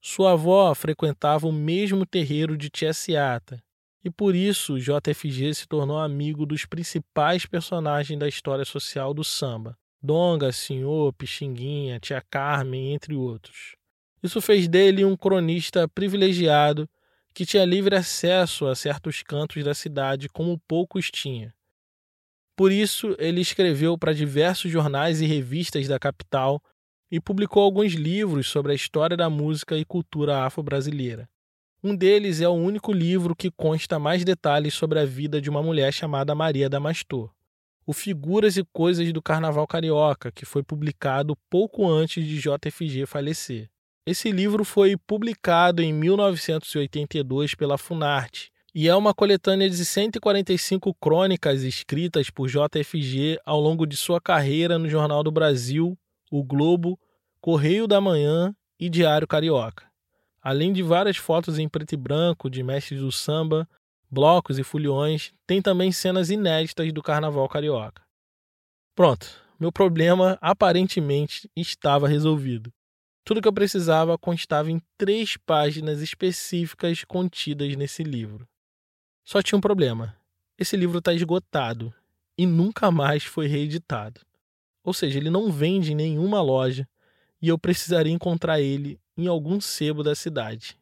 Sua 0.02 0.34
avó 0.34 0.74
frequentava 0.75 1.48
o 1.48 1.54
mesmo 1.54 2.06
terreiro 2.06 2.58
de 2.58 2.70
Tia 2.70 2.94
Seata, 2.94 3.63
e 4.04 4.12
por 4.12 4.36
isso 4.36 4.78
JFG 4.78 5.54
se 5.54 5.68
tornou 5.68 5.98
amigo 5.98 6.46
dos 6.46 6.66
principais 6.66 7.46
personagens 7.46 8.20
da 8.20 8.28
história 8.28 8.66
social 8.66 9.14
do 9.14 9.24
samba, 9.24 9.78
Donga, 10.02 10.52
Senhor, 10.52 11.14
Pixinguinha, 11.14 12.00
Tia 12.00 12.22
Carmen, 12.30 12.94
entre 12.94 13.16
outros. 13.16 13.76
Isso 14.22 14.42
fez 14.42 14.68
dele 14.68 15.06
um 15.06 15.16
cronista 15.16 15.88
privilegiado 15.88 16.90
que 17.34 17.46
tinha 17.46 17.66
livre 17.66 17.96
acesso 17.96 18.68
a 18.68 18.76
certos 18.76 19.24
cantos 19.24 19.64
da 19.64 19.74
cidade 19.74 20.28
como 20.30 20.60
poucos 20.68 21.10
tinha. 21.10 21.54
Por 22.56 22.72
isso, 22.72 23.16
ele 23.18 23.42
escreveu 23.42 23.98
para 23.98 24.14
diversos 24.14 24.70
jornais 24.70 25.22
e 25.22 25.26
revistas 25.26 25.88
da 25.88 25.98
capital 25.98 26.62
e 27.10 27.20
publicou 27.20 27.64
alguns 27.64 27.94
livros 27.94 28.48
sobre 28.48 28.72
a 28.74 28.76
história 28.76 29.18
da 29.18 29.30
música 29.30 29.78
e 29.78 29.86
cultura 29.86 30.44
afro-brasileira. 30.46 31.28
Um 31.84 31.96
deles 31.96 32.40
é 32.40 32.48
o 32.48 32.54
único 32.54 32.94
livro 32.94 33.36
que 33.36 33.52
consta 33.52 34.00
mais 34.00 34.24
detalhes 34.24 34.74
sobre 34.74 35.00
a 35.00 35.06
vida 35.06 35.42
de 35.42 35.50
uma 35.50 35.62
mulher 35.62 35.92
chamada 35.92 36.34
Maria 36.34 36.70
Damastor 36.70 37.30
o 37.86 37.94
Figuras 37.94 38.58
e 38.58 38.63
Coisas 38.63 39.12
do 39.12 39.22
Carnaval 39.22 39.68
Carioca, 39.68 40.32
que 40.32 40.46
foi 40.46 40.63
publicado 40.63 41.38
pouco 41.50 41.90
antes 41.90 42.25
de 42.25 42.40
JFG 42.40 43.06
falecer. 43.06 43.70
Esse 44.06 44.32
livro 44.32 44.63
foi 44.63 44.98
publicado 44.98 45.82
em 45.82 45.94
1982 45.94 47.56
pela 47.56 47.78
Funarte 47.78 48.52
e 48.75 48.88
é 48.88 48.96
uma 48.96 49.13
coletânea 49.13 49.70
de 49.70 49.86
145 49.86 50.94
crônicas 50.96 51.63
escritas 51.63 52.30
por 52.30 52.48
JFG 52.48 53.40
ao 53.46 53.60
longo 53.60 53.86
de 53.86 53.96
sua 53.96 54.20
carreira 54.20 54.80
no 54.80 54.90
Jornal 54.90 55.24
do 55.24 55.32
Brasil, 55.32 55.98
O 56.32 56.44
Globo, 56.44 57.00
Correio 57.40 57.88
da 57.88 58.02
Manhã 58.02 58.54
e 58.80 58.90
Diário 58.90 59.28
Carioca. 59.28 59.93
Além 60.44 60.74
de 60.74 60.84
várias 60.84 61.16
fotos 61.16 61.58
em 61.58 61.70
preto 61.70 61.94
e 61.94 61.98
branco 61.98 62.50
de 62.50 62.62
mestres 62.62 63.00
do 63.00 63.14
samba, 63.14 63.66
blocos 64.12 64.60
e 64.60 64.64
foliões, 64.64 65.32
tem 65.48 65.62
também 65.62 65.90
cenas 65.90 66.30
inéditas 66.30 66.92
do 66.92 67.02
carnaval 67.02 67.48
carioca. 67.48 68.04
Pronto, 68.94 69.42
meu 69.58 69.72
problema 69.72 70.38
aparentemente 70.42 71.50
estava 71.56 72.10
resolvido. 72.10 72.74
Tudo 73.24 73.42
que 73.42 73.48
eu 73.48 73.54
precisava 73.54 74.18
constava 74.18 74.70
em 74.70 74.82
três 74.98 75.38
páginas 75.38 76.02
específicas 76.02 77.06
contidas 77.06 77.74
nesse 77.78 78.04
livro. 78.04 78.46
Só 79.24 79.42
tinha 79.42 79.58
um 79.58 79.62
problema: 79.62 80.14
esse 80.58 80.76
livro 80.76 81.00
está 81.00 81.14
esgotado 81.14 81.94
e 82.38 82.46
nunca 82.46 82.92
mais 82.92 83.24
foi 83.24 83.48
reeditado. 83.48 84.20
Ou 84.84 84.94
seja, 84.94 85.18
ele 85.20 85.30
não 85.30 85.50
vende 85.50 85.94
em 85.94 85.96
nenhuma 85.96 86.42
loja 86.42 86.86
e 87.42 87.48
eu 87.48 87.58
precisaria 87.58 88.12
encontrar 88.12 88.60
ele 88.60 89.00
em 89.15 89.27
algum 89.27 89.62
sebo 89.62 90.01
da 90.01 90.15
cidade. 90.15 90.75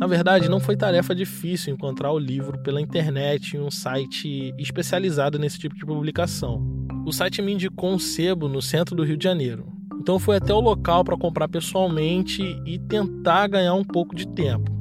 Na 0.00 0.06
verdade, 0.06 0.48
não 0.48 0.58
foi 0.58 0.76
tarefa 0.76 1.14
difícil 1.14 1.74
encontrar 1.74 2.10
o 2.10 2.18
livro 2.18 2.58
pela 2.62 2.80
internet 2.80 3.56
em 3.56 3.60
um 3.60 3.70
site 3.70 4.52
especializado 4.58 5.38
nesse 5.38 5.58
tipo 5.58 5.74
de 5.74 5.84
publicação. 5.84 6.62
O 7.06 7.12
site 7.12 7.42
me 7.42 7.52
indicou 7.52 7.90
um 7.90 7.98
sebo 7.98 8.48
no 8.48 8.62
centro 8.62 8.96
do 8.96 9.04
Rio 9.04 9.16
de 9.16 9.24
Janeiro. 9.24 9.72
Então 10.00 10.18
fui 10.18 10.36
até 10.36 10.52
o 10.52 10.60
local 10.60 11.04
para 11.04 11.16
comprar 11.16 11.48
pessoalmente 11.48 12.42
e 12.66 12.78
tentar 12.78 13.46
ganhar 13.46 13.74
um 13.74 13.84
pouco 13.84 14.14
de 14.14 14.26
tempo. 14.26 14.72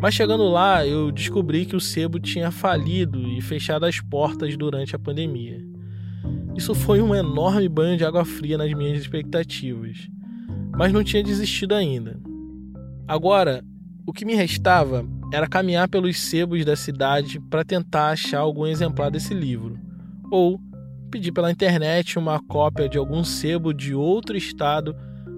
Mas 0.00 0.14
chegando 0.14 0.44
lá, 0.48 0.86
eu 0.86 1.10
descobri 1.10 1.64
que 1.64 1.74
o 1.74 1.80
sebo 1.80 2.20
tinha 2.20 2.50
falido 2.50 3.20
e 3.20 3.40
fechado 3.40 3.86
as 3.86 4.00
portas 4.00 4.56
durante 4.56 4.94
a 4.94 4.98
pandemia. 4.98 5.60
Isso 6.56 6.74
foi 6.74 7.00
um 7.00 7.14
enorme 7.14 7.68
banho 7.68 7.96
de 7.96 8.04
água 8.04 8.24
fria 8.24 8.58
nas 8.58 8.72
minhas 8.72 9.00
expectativas. 9.00 10.08
Mas 10.78 10.92
não 10.92 11.02
tinha 11.02 11.24
desistido 11.24 11.74
ainda. 11.74 12.16
Agora, 13.08 13.64
o 14.06 14.12
que 14.12 14.24
me 14.24 14.36
restava 14.36 15.04
era 15.32 15.48
caminhar 15.48 15.88
pelos 15.88 16.20
sebos 16.20 16.64
da 16.64 16.76
cidade 16.76 17.40
para 17.40 17.64
tentar 17.64 18.10
achar 18.10 18.38
algum 18.38 18.64
exemplar 18.64 19.10
desse 19.10 19.34
livro, 19.34 19.76
ou 20.30 20.60
pedir 21.10 21.32
pela 21.32 21.50
internet 21.50 22.16
uma 22.16 22.40
cópia 22.40 22.88
de 22.88 22.96
algum 22.96 23.24
sebo 23.24 23.74
de 23.74 23.92
outro 23.92 24.36
estado 24.36 24.94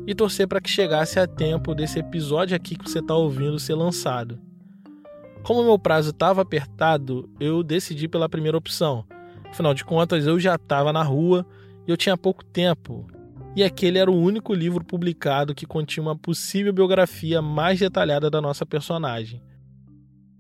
e 0.07 0.15
torcer 0.15 0.47
para 0.47 0.61
que 0.61 0.69
chegasse 0.69 1.19
a 1.19 1.27
tempo 1.27 1.75
desse 1.75 2.01
episódio 2.01 2.55
aqui 2.55 2.77
que 2.77 2.91
você 2.91 2.99
está 2.99 3.15
ouvindo 3.15 3.59
ser 3.59 3.75
lançado. 3.77 4.39
Como 5.43 5.65
meu 5.65 5.79
prazo 5.79 6.11
estava 6.11 6.43
apertado, 6.43 7.31
eu 7.41 7.63
decidi 7.63 8.07
pela 8.07 8.29
primeira 8.29 8.59
opção. 8.59 9.07
Afinal 9.51 9.73
de 9.73 9.87
contas, 9.87 10.27
eu 10.27 10.39
já 10.39 10.57
estava 10.57 10.93
na 10.93 11.03
rua 11.03 11.47
e 11.89 11.91
eu 11.91 11.97
tinha 11.97 12.15
pouco 12.15 12.45
tempo, 12.45 13.07
e 13.55 13.65
aquele 13.65 13.99
era 13.99 14.11
o 14.11 14.17
único 14.17 14.55
livro 14.55 14.85
publicado 14.85 15.55
que 15.55 15.67
continha 15.67 16.07
uma 16.07 16.17
possível 16.17 16.73
biografia 16.73 17.43
mais 17.43 17.81
detalhada 17.81 18.31
da 18.31 18.41
nossa 18.41 18.65
personagem. 18.65 19.43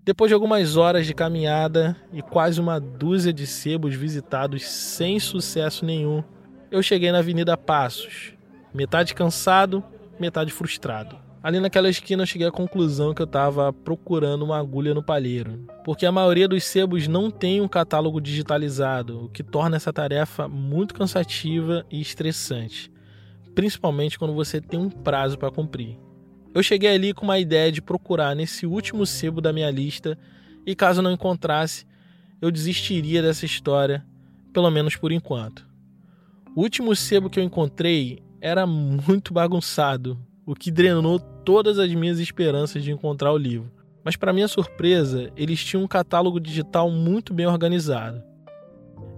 Depois 0.04 0.30
de 0.30 0.34
algumas 0.34 0.76
horas 0.76 1.06
de 1.06 1.14
caminhada 1.14 1.96
e 2.12 2.22
quase 2.22 2.60
uma 2.60 2.80
dúzia 2.80 3.32
de 3.32 3.46
sebos 3.46 3.94
visitados 3.94 4.64
sem 4.64 5.18
sucesso 5.18 5.84
nenhum, 5.84 6.22
eu 6.70 6.82
cheguei 6.82 7.10
na 7.10 7.18
Avenida 7.18 7.56
Passos, 7.56 8.32
metade 8.72 9.14
cansado, 9.14 9.82
metade 10.18 10.52
frustrado. 10.52 11.18
Ali 11.42 11.58
naquela 11.58 11.88
esquina 11.88 12.22
eu 12.22 12.26
cheguei 12.26 12.46
à 12.46 12.52
conclusão 12.52 13.14
que 13.14 13.22
eu 13.22 13.26
estava 13.26 13.72
procurando 13.72 14.42
uma 14.44 14.58
agulha 14.58 14.94
no 14.94 15.02
palheiro, 15.02 15.66
porque 15.84 16.06
a 16.06 16.12
maioria 16.12 16.46
dos 16.46 16.64
sebos 16.64 17.08
não 17.08 17.30
tem 17.30 17.60
um 17.60 17.68
catálogo 17.68 18.20
digitalizado, 18.20 19.24
o 19.24 19.28
que 19.28 19.42
torna 19.42 19.76
essa 19.76 19.92
tarefa 19.92 20.46
muito 20.46 20.94
cansativa 20.94 21.84
e 21.90 22.00
estressante 22.00 22.90
principalmente 23.54 24.18
quando 24.18 24.34
você 24.34 24.60
tem 24.60 24.78
um 24.78 24.90
prazo 24.90 25.38
para 25.38 25.50
cumprir. 25.50 25.98
Eu 26.52 26.62
cheguei 26.62 26.90
ali 26.90 27.14
com 27.14 27.24
uma 27.24 27.38
ideia 27.38 27.70
de 27.70 27.80
procurar 27.80 28.34
nesse 28.34 28.66
último 28.66 29.06
sebo 29.06 29.40
da 29.40 29.52
minha 29.52 29.70
lista 29.70 30.18
e 30.66 30.74
caso 30.74 31.00
não 31.00 31.12
encontrasse, 31.12 31.86
eu 32.40 32.50
desistiria 32.50 33.22
dessa 33.22 33.46
história, 33.46 34.04
pelo 34.52 34.70
menos 34.70 34.96
por 34.96 35.12
enquanto. 35.12 35.68
O 36.56 36.62
último 36.62 36.94
sebo 36.96 37.30
que 37.30 37.38
eu 37.38 37.44
encontrei 37.44 38.22
era 38.40 38.66
muito 38.66 39.32
bagunçado, 39.32 40.18
o 40.44 40.54
que 40.54 40.70
drenou 40.70 41.20
todas 41.20 41.78
as 41.78 41.92
minhas 41.94 42.18
esperanças 42.18 42.82
de 42.82 42.90
encontrar 42.90 43.32
o 43.32 43.38
livro. 43.38 43.70
Mas, 44.02 44.16
para 44.16 44.32
minha 44.32 44.48
surpresa, 44.48 45.30
eles 45.36 45.62
tinham 45.62 45.84
um 45.84 45.88
catálogo 45.88 46.40
digital 46.40 46.90
muito 46.90 47.34
bem 47.34 47.46
organizado. 47.46 48.22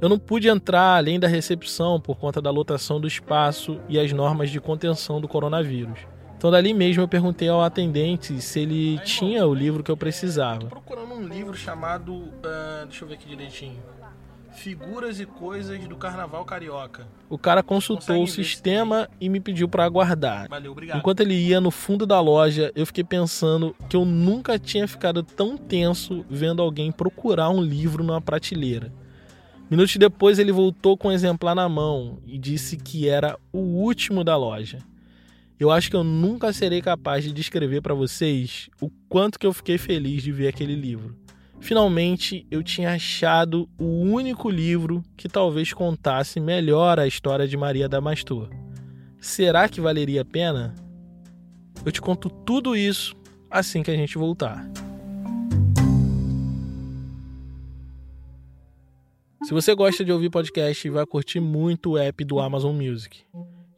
Eu 0.03 0.09
não 0.09 0.19
pude 0.19 0.49
entrar 0.49 0.97
além 0.97 1.21
da 1.21 1.29
recepção 1.29 2.01
por 2.01 2.19
conta 2.19 2.43
da 2.43 2.51
lotação 2.51 3.01
do 3.01 3.07
espaço 3.07 3.79
e 3.89 4.01
as 4.01 4.13
normas 4.13 4.51
de 4.51 4.61
contenção 4.61 5.21
do 5.21 5.29
coronavírus. 5.29 6.01
Então, 6.37 6.51
dali 6.51 6.75
mesmo, 6.75 7.05
eu 7.05 7.07
perguntei 7.07 7.49
ao 7.49 7.63
atendente 7.63 8.43
se 8.43 8.59
ele 8.59 8.99
tinha 9.05 9.47
o 9.47 9.55
livro 9.55 9.81
que 9.81 9.93
eu 9.93 9.97
precisava. 9.97 10.59
Tô 10.59 10.67
procurando 10.67 11.15
um 11.15 11.25
livro 11.29 11.55
chamado. 11.55 12.15
Uh, 12.15 12.85
deixa 12.89 13.05
eu 13.05 13.09
ver 13.09 13.15
aqui 13.15 13.29
direitinho. 13.29 13.79
Figuras 14.51 15.21
e 15.21 15.25
Coisas 15.25 15.87
do 15.87 15.95
Carnaval 15.95 16.45
Carioca. 16.45 17.07
O 17.31 17.39
cara 17.39 17.63
consultou 17.63 18.25
o 18.25 18.27
sistema 18.27 19.09
e 19.21 19.29
me 19.29 19.39
pediu 19.39 19.69
para 19.69 19.85
aguardar. 19.85 20.49
Valeu, 20.49 20.73
obrigado. 20.73 20.99
Enquanto 20.99 21.21
ele 21.21 21.35
ia 21.35 21.61
no 21.61 21.71
fundo 21.71 22.05
da 22.05 22.21
loja, 22.21 22.73
eu 22.75 22.85
fiquei 22.85 23.05
pensando 23.05 23.73
que 23.89 23.95
eu 23.95 24.05
nunca 24.05 24.59
tinha 24.59 24.89
ficado 24.89 25.23
tão 25.23 25.57
tenso 25.57 26.27
vendo 26.29 26.61
alguém 26.61 26.91
procurar 26.91 27.51
um 27.51 27.63
livro 27.63 28.03
numa 28.03 28.21
prateleira. 28.21 28.93
Minutos 29.73 29.97
depois, 29.97 30.39
ele 30.39 30.53
voltou 30.53 30.99
com 30.99 31.09
um 31.09 31.13
exemplar 31.13 31.55
na 31.55 31.67
mão 31.67 32.19
e 32.27 32.37
disse 32.37 32.77
que 32.77 33.09
era 33.09 33.39
o 33.51 33.59
último 33.59 34.23
da 34.23 34.37
loja. 34.37 34.81
Eu 35.59 35.71
acho 35.71 35.89
que 35.89 35.97
eu 35.97 36.05
nunca 36.05 36.53
serei 36.53 36.83
capaz 36.83 37.25
de 37.25 37.33
descrever 37.33 37.81
para 37.81 37.95
vocês 37.95 38.69
o 38.83 38.91
quanto 39.09 39.39
que 39.39 39.47
eu 39.47 39.53
fiquei 39.55 39.79
feliz 39.79 40.23
de 40.23 40.31
ver 40.31 40.49
aquele 40.49 40.75
livro. 40.75 41.17
Finalmente 41.59 42.47
eu 42.51 42.63
tinha 42.63 42.93
achado 42.93 43.67
o 43.79 44.03
único 44.03 44.51
livro 44.51 45.03
que 45.17 45.27
talvez 45.27 45.73
contasse 45.73 46.39
melhor 46.39 47.01
a 47.01 47.07
história 47.07 47.49
de 47.49 47.57
Maria 47.57 47.89
Damastor. 47.89 48.51
Será 49.19 49.71
que 49.71 49.81
valeria 49.81 50.21
a 50.21 50.27
pena? 50.27 50.75
Eu 51.83 51.91
te 51.91 52.03
conto 52.03 52.29
tudo 52.29 52.77
isso 52.77 53.17
assim 53.51 53.83
que 53.83 53.91
a 53.91 53.97
gente 53.97 54.19
voltar. 54.19 54.71
Se 59.43 59.53
você 59.53 59.75
gosta 59.75 60.05
de 60.05 60.13
ouvir 60.13 60.31
podcast, 60.31 60.89
vai 60.89 61.05
curtir 61.05 61.41
muito 61.41 61.91
o 61.91 61.99
app 61.99 62.25
do 62.25 62.39
Amazon 62.39 62.77
Music. 62.77 63.23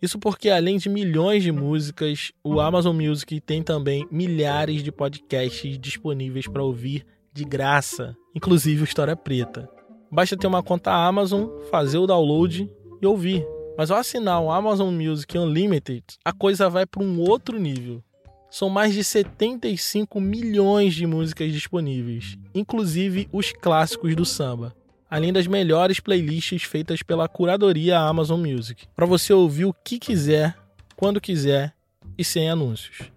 Isso 0.00 0.18
porque, 0.18 0.50
além 0.50 0.76
de 0.76 0.90
milhões 0.90 1.42
de 1.42 1.50
músicas, 1.50 2.32
o 2.44 2.60
Amazon 2.60 2.94
Music 2.94 3.40
tem 3.40 3.62
também 3.62 4.06
milhares 4.10 4.82
de 4.82 4.92
podcasts 4.92 5.78
disponíveis 5.78 6.46
para 6.46 6.62
ouvir 6.62 7.06
de 7.32 7.44
graça, 7.44 8.14
inclusive 8.34 8.82
o 8.82 8.84
História 8.84 9.16
Preta. 9.16 9.66
Basta 10.12 10.36
ter 10.36 10.46
uma 10.46 10.62
conta 10.62 10.92
Amazon, 10.92 11.48
fazer 11.70 11.96
o 11.96 12.06
download 12.06 12.70
e 13.00 13.06
ouvir. 13.06 13.42
Mas 13.78 13.90
ao 13.90 13.96
assinar 13.96 14.42
o 14.42 14.52
Amazon 14.52 14.94
Music 14.94 15.36
Unlimited, 15.38 16.04
a 16.22 16.32
coisa 16.32 16.68
vai 16.68 16.84
para 16.84 17.02
um 17.02 17.18
outro 17.18 17.58
nível. 17.58 18.04
São 18.50 18.68
mais 18.68 18.92
de 18.92 19.02
75 19.02 20.20
milhões 20.20 20.94
de 20.94 21.06
músicas 21.06 21.50
disponíveis, 21.50 22.36
inclusive 22.54 23.28
os 23.32 23.50
clássicos 23.50 24.14
do 24.14 24.26
samba 24.26 24.76
além 25.10 25.32
das 25.32 25.46
melhores 25.46 26.00
playlists 26.00 26.62
feitas 26.62 27.02
pela 27.02 27.28
curadoria 27.28 27.98
Amazon 27.98 28.40
Music, 28.40 28.86
para 28.94 29.06
você 29.06 29.32
ouvir 29.32 29.64
o 29.64 29.74
que 29.74 29.98
quiser, 29.98 30.56
quando 30.96 31.20
quiser 31.20 31.74
e 32.16 32.24
sem 32.24 32.48
anúncios. 32.48 33.10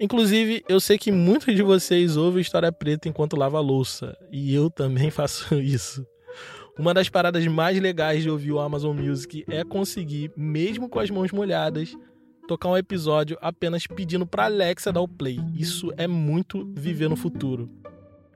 Inclusive, 0.00 0.64
eu 0.68 0.78
sei 0.78 0.96
que 0.96 1.10
muitos 1.10 1.54
de 1.54 1.62
vocês 1.62 2.16
ouvem 2.16 2.40
História 2.40 2.70
Preta 2.70 3.08
enquanto 3.08 3.36
lava 3.36 3.58
louça, 3.58 4.16
e 4.30 4.54
eu 4.54 4.70
também 4.70 5.10
faço 5.10 5.54
isso. 5.56 6.06
Uma 6.78 6.94
das 6.94 7.08
paradas 7.08 7.44
mais 7.48 7.80
legais 7.80 8.22
de 8.22 8.30
ouvir 8.30 8.52
o 8.52 8.60
Amazon 8.60 8.96
Music 8.96 9.44
é 9.48 9.64
conseguir, 9.64 10.30
mesmo 10.36 10.88
com 10.88 11.00
as 11.00 11.10
mãos 11.10 11.32
molhadas, 11.32 11.92
tocar 12.46 12.68
um 12.68 12.76
episódio 12.76 13.36
apenas 13.42 13.86
pedindo 13.86 14.24
para 14.24 14.44
Alexa 14.44 14.92
dar 14.92 15.00
o 15.00 15.08
play. 15.08 15.40
Isso 15.56 15.92
é 15.96 16.06
muito 16.06 16.64
viver 16.74 17.08
no 17.08 17.16
futuro. 17.16 17.68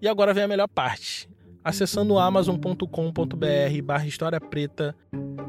E 0.03 0.09
agora 0.09 0.35
vem 0.35 0.43
a 0.43 0.49
melhor 0.49 0.67
parte. 0.67 1.29
Acessando 1.65 2.19
amazon.com.br 2.19 3.83
barra 3.85 4.07
História 4.07 4.41
Preta, 4.41 4.97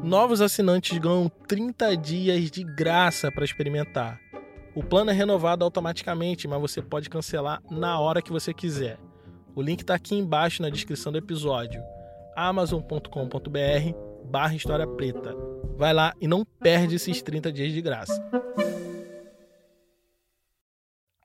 novos 0.02 0.40
assinantes 0.40 0.96
ganham 0.96 1.28
30 1.48 1.96
dias 1.96 2.52
de 2.52 2.62
graça 2.62 3.32
para 3.32 3.44
experimentar. 3.44 4.20
O 4.76 4.82
plano 4.82 5.10
é 5.10 5.14
renovado 5.14 5.64
automaticamente, 5.64 6.46
mas 6.46 6.60
você 6.60 6.80
pode 6.80 7.10
cancelar 7.10 7.60
na 7.68 7.98
hora 7.98 8.22
que 8.22 8.30
você 8.30 8.54
quiser. 8.54 8.96
O 9.56 9.62
link 9.62 9.80
está 9.80 9.94
aqui 9.94 10.14
embaixo 10.14 10.62
na 10.62 10.70
descrição 10.70 11.10
do 11.10 11.18
episódio. 11.18 11.82
amazon.com.br 12.36 13.08
barra 14.24 14.54
História 14.54 14.86
Preta. 14.86 15.34
Vai 15.76 15.92
lá 15.92 16.14
e 16.20 16.28
não 16.28 16.44
perde 16.44 16.94
esses 16.94 17.22
30 17.22 17.50
dias 17.50 17.72
de 17.72 17.82
graça. 17.82 18.24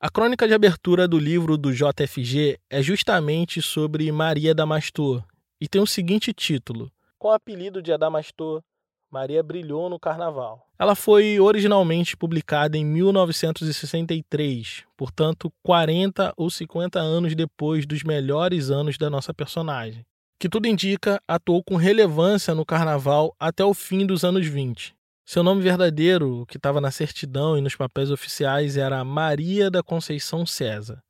A 0.02 0.10
crônica 0.10 0.48
de 0.48 0.54
abertura 0.54 1.10
do 1.10 1.20
livro 1.20 1.58
do 1.58 1.74
JFG 1.74 2.58
é 2.70 2.82
justamente 2.82 3.62
sobre 3.62 4.10
Maria 4.14 4.56
Damastor 4.56 5.22
e 5.60 5.68
tem 5.68 5.82
o 5.82 5.86
seguinte 5.86 6.32
título: 6.32 6.90
Com 7.18 7.28
o 7.28 7.32
apelido 7.32 7.82
de 7.82 7.92
Adamastor, 7.92 8.64
Maria 9.12 9.44
brilhou 9.44 9.90
no 9.90 10.00
carnaval. 10.00 10.66
Ela 10.80 10.96
foi 10.96 11.38
originalmente 11.38 12.16
publicada 12.16 12.78
em 12.78 12.86
1963, 12.86 14.86
portanto, 14.96 15.52
40 15.62 16.34
ou 16.38 16.50
50 16.50 16.98
anos 16.98 17.36
depois 17.36 17.86
dos 17.86 18.02
melhores 18.02 18.72
anos 18.72 18.98
da 18.98 19.10
nossa 19.10 19.34
personagem, 19.34 20.06
que 20.40 20.48
tudo 20.48 20.66
indica 20.66 21.22
atuou 21.28 21.62
com 21.62 21.76
relevância 21.76 22.56
no 22.56 22.66
carnaval 22.66 23.36
até 23.38 23.66
o 23.66 23.74
fim 23.74 24.06
dos 24.06 24.24
anos 24.24 24.48
20. 24.48 24.98
Seu 25.32 25.44
nome 25.44 25.62
verdadeiro, 25.62 26.44
que 26.48 26.58
estava 26.58 26.82
na 26.82 26.90
certidão 26.90 27.56
e 27.56 27.62
nos 27.62 27.76
papéis 27.76 28.10
oficiais, 28.10 28.78
era 28.78 29.04
Maria 29.04 29.70
da 29.70 29.84
Conceição 29.84 30.44
César. 30.44 31.04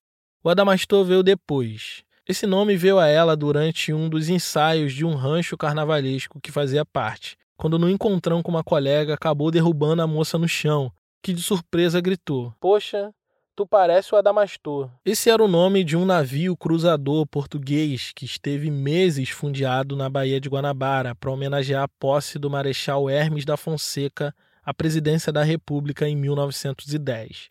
O 0.43 0.49
Adamastor 0.49 1.05
veio 1.05 1.23
depois. 1.23 2.03
Esse 2.27 2.45
nome 2.45 2.75
veio 2.75 2.99
a 2.99 3.07
ela 3.07 3.33
durante 3.37 3.93
um 3.93 4.09
dos 4.09 4.27
ensaios 4.27 4.91
de 4.91 5.05
um 5.05 5.15
rancho 5.15 5.55
carnavalesco 5.55 6.41
que 6.41 6.51
fazia 6.51 6.83
parte, 6.83 7.37
quando 7.55 7.79
no 7.79 7.89
encontrão 7.89 8.43
com 8.43 8.51
uma 8.51 8.61
colega 8.61 9.13
acabou 9.13 9.49
derrubando 9.49 10.01
a 10.01 10.07
moça 10.07 10.37
no 10.37 10.49
chão, 10.49 10.91
que 11.23 11.31
de 11.31 11.41
surpresa 11.41 12.01
gritou: 12.01 12.53
Poxa, 12.59 13.13
Tu 13.59 13.67
parece 13.67 14.15
o 14.15 14.17
Adamastor. 14.17 14.89
Esse 15.03 15.29
era 15.29 15.43
o 15.43 15.47
nome 15.47 15.83
de 15.83 15.97
um 15.97 16.05
navio 16.05 16.55
cruzador 16.55 17.27
português 17.27 18.13
que 18.15 18.23
esteve 18.23 18.71
meses 18.71 19.31
fundeado 19.31 19.97
na 19.97 20.09
Baía 20.09 20.39
de 20.39 20.47
Guanabara 20.47 21.13
para 21.13 21.29
homenagear 21.29 21.83
a 21.83 21.87
posse 21.89 22.39
do 22.39 22.49
Marechal 22.49 23.09
Hermes 23.09 23.43
da 23.43 23.57
Fonseca 23.57 24.33
à 24.63 24.73
presidência 24.73 25.29
da 25.29 25.43
República 25.43 26.07
em 26.07 26.15
1910. 26.15 27.49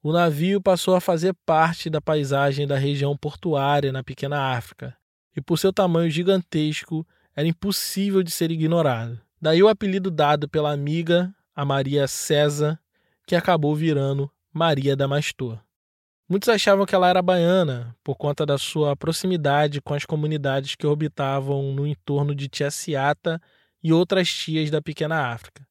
O 0.00 0.12
navio 0.12 0.62
passou 0.62 0.94
a 0.94 1.00
fazer 1.00 1.34
parte 1.44 1.90
da 1.90 2.00
paisagem 2.00 2.64
da 2.64 2.78
região 2.78 3.16
portuária 3.16 3.90
na 3.90 4.04
Pequena 4.04 4.56
África, 4.56 4.96
e 5.36 5.40
por 5.40 5.58
seu 5.58 5.72
tamanho 5.72 6.08
gigantesco 6.08 7.04
era 7.34 7.48
impossível 7.48 8.22
de 8.22 8.30
ser 8.30 8.52
ignorado. 8.52 9.20
Daí 9.40 9.60
o 9.60 9.66
apelido 9.66 10.08
dado 10.08 10.48
pela 10.48 10.70
amiga, 10.70 11.34
a 11.52 11.64
Maria 11.64 12.06
César, 12.06 12.78
que 13.26 13.34
acabou 13.34 13.74
virando 13.74 14.30
Maria 14.54 14.94
Damastor. 14.94 15.58
Muitos 16.28 16.50
achavam 16.50 16.84
que 16.84 16.94
ela 16.94 17.08
era 17.08 17.22
baiana 17.22 17.96
por 18.04 18.16
conta 18.16 18.44
da 18.44 18.58
sua 18.58 18.94
proximidade 18.94 19.80
com 19.80 19.94
as 19.94 20.04
comunidades 20.04 20.74
que 20.74 20.86
orbitavam 20.86 21.72
no 21.72 21.86
entorno 21.86 22.34
de 22.34 22.48
Tia 22.48 22.70
Ciata 22.70 23.40
e 23.82 23.94
outras 23.94 24.28
tias 24.28 24.70
da 24.70 24.82
pequena 24.82 25.32
África. 25.32 25.66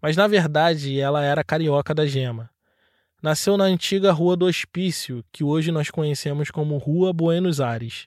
Mas 0.00 0.16
na 0.16 0.26
verdade 0.26 0.98
ela 0.98 1.22
era 1.22 1.44
carioca 1.44 1.94
da 1.94 2.06
gema. 2.06 2.48
Nasceu 3.22 3.58
na 3.58 3.64
antiga 3.64 4.10
Rua 4.10 4.36
do 4.36 4.46
Hospício, 4.46 5.22
que 5.30 5.44
hoje 5.44 5.70
nós 5.70 5.90
conhecemos 5.90 6.50
como 6.50 6.78
Rua 6.78 7.12
Buenos 7.12 7.60
Aires, 7.60 8.06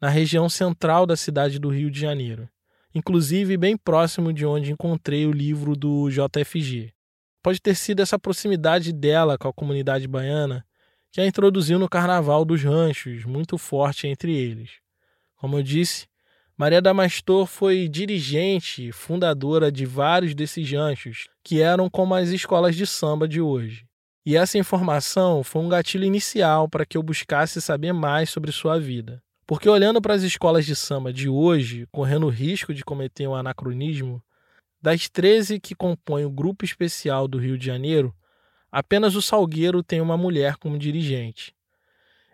na 0.00 0.08
região 0.08 0.48
central 0.48 1.06
da 1.06 1.16
cidade 1.16 1.58
do 1.58 1.70
Rio 1.70 1.90
de 1.90 1.98
Janeiro, 1.98 2.48
inclusive 2.94 3.56
bem 3.56 3.76
próximo 3.76 4.32
de 4.32 4.46
onde 4.46 4.70
encontrei 4.70 5.26
o 5.26 5.32
livro 5.32 5.74
do 5.74 6.08
JFG. 6.08 6.95
Pode 7.46 7.62
ter 7.62 7.76
sido 7.76 8.02
essa 8.02 8.18
proximidade 8.18 8.92
dela 8.92 9.38
com 9.38 9.46
a 9.46 9.52
comunidade 9.52 10.08
baiana 10.08 10.66
que 11.12 11.20
a 11.20 11.26
introduziu 11.28 11.78
no 11.78 11.88
carnaval 11.88 12.44
dos 12.44 12.60
ranchos, 12.60 13.24
muito 13.24 13.56
forte 13.56 14.08
entre 14.08 14.36
eles. 14.36 14.80
Como 15.36 15.56
eu 15.56 15.62
disse, 15.62 16.08
Maria 16.58 16.82
Damastor 16.82 17.46
foi 17.46 17.86
dirigente, 17.86 18.90
fundadora 18.90 19.70
de 19.70 19.86
vários 19.86 20.34
desses 20.34 20.68
ranchos, 20.72 21.28
que 21.44 21.62
eram 21.62 21.88
como 21.88 22.16
as 22.16 22.30
escolas 22.30 22.74
de 22.74 22.84
samba 22.84 23.28
de 23.28 23.40
hoje. 23.40 23.86
E 24.26 24.36
essa 24.36 24.58
informação 24.58 25.44
foi 25.44 25.62
um 25.62 25.68
gatilho 25.68 26.04
inicial 26.04 26.68
para 26.68 26.84
que 26.84 26.98
eu 26.98 27.02
buscasse 27.04 27.62
saber 27.62 27.92
mais 27.92 28.28
sobre 28.28 28.50
sua 28.50 28.76
vida. 28.80 29.22
Porque 29.46 29.68
olhando 29.68 30.02
para 30.02 30.14
as 30.14 30.24
escolas 30.24 30.66
de 30.66 30.74
samba 30.74 31.12
de 31.12 31.28
hoje, 31.28 31.86
correndo 31.92 32.26
o 32.26 32.30
risco 32.30 32.74
de 32.74 32.84
cometer 32.84 33.28
um 33.28 33.36
anacronismo, 33.36 34.20
das 34.86 35.08
13 35.08 35.58
que 35.58 35.74
compõem 35.74 36.24
o 36.24 36.30
grupo 36.30 36.64
especial 36.64 37.26
do 37.26 37.38
Rio 37.38 37.58
de 37.58 37.66
Janeiro, 37.66 38.14
apenas 38.70 39.16
o 39.16 39.20
Salgueiro 39.20 39.82
tem 39.82 40.00
uma 40.00 40.16
mulher 40.16 40.58
como 40.58 40.78
dirigente. 40.78 41.52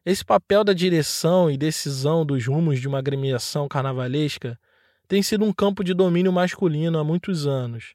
Esse 0.04 0.22
papel 0.22 0.62
da 0.62 0.74
direção 0.74 1.50
e 1.50 1.56
decisão 1.56 2.26
dos 2.26 2.46
rumos 2.46 2.78
de 2.78 2.86
uma 2.86 2.98
agremiação 2.98 3.66
carnavalesca 3.66 4.60
tem 5.08 5.22
sido 5.22 5.46
um 5.46 5.50
campo 5.50 5.82
de 5.82 5.94
domínio 5.94 6.30
masculino 6.30 6.98
há 6.98 7.02
muitos 7.02 7.46
anos. 7.46 7.94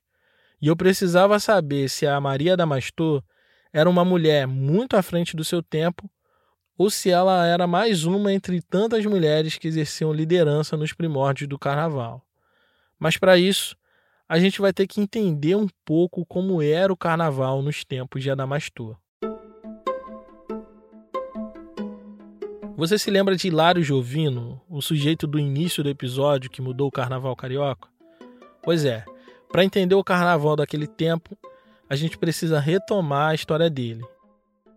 E 0.60 0.66
eu 0.66 0.76
precisava 0.76 1.40
saber 1.40 1.88
se 1.88 2.08
a 2.08 2.20
Maria 2.20 2.58
Damastor 2.58 3.24
era 3.72 3.88
uma 3.88 4.04
mulher 4.04 4.48
muito 4.48 4.98
à 4.98 5.04
frente 5.04 5.36
do 5.36 5.46
seu 5.46 5.62
tempo 5.62 6.10
ou 6.76 6.90
se 6.90 7.12
ela 7.12 7.46
era 7.46 7.68
mais 7.68 8.06
uma 8.06 8.34
entre 8.34 8.60
tantas 8.60 9.06
mulheres 9.06 9.60
que 9.60 9.68
exerciam 9.68 10.12
liderança 10.12 10.76
nos 10.76 10.94
primórdios 10.94 11.48
do 11.48 11.60
carnaval. 11.60 12.26
Mas 12.98 13.18
para 13.18 13.38
isso, 13.38 13.78
a 14.30 14.40
gente 14.40 14.60
vai 14.60 14.74
ter 14.74 14.86
que 14.88 15.00
entender 15.00 15.56
um 15.56 15.68
pouco 15.86 16.26
como 16.26 16.62
era 16.62 16.92
o 16.92 16.98
carnaval 16.98 17.62
nos 17.62 17.86
tempos 17.86 18.22
de 18.22 18.30
Adamastor. 18.30 18.98
Você 22.76 23.00
se 23.00 23.10
lembra 23.10 23.36
de 23.36 23.48
Hilário 23.48 23.82
Jovino, 23.82 24.62
o 24.70 24.82
sujeito 24.82 25.26
do 25.26 25.40
início 25.40 25.82
do 25.82 25.90
episódio 25.90 26.50
que 26.50 26.62
mudou 26.62 26.90
o 26.90 26.92
carnaval 26.92 27.36
carioca? 27.36 27.88
Pois 28.62 28.84
é, 28.84 29.06
para 29.50 29.64
entender 29.64 29.96
o 29.96 30.04
carnaval 30.04 30.58
daquele 30.58 30.88
tempo, 30.88 31.36
a 31.90 31.96
gente 31.96 32.18
precisa 32.18 32.60
retomar 32.60 33.30
a 33.30 33.36
história 33.36 33.70
dele. 33.70 34.04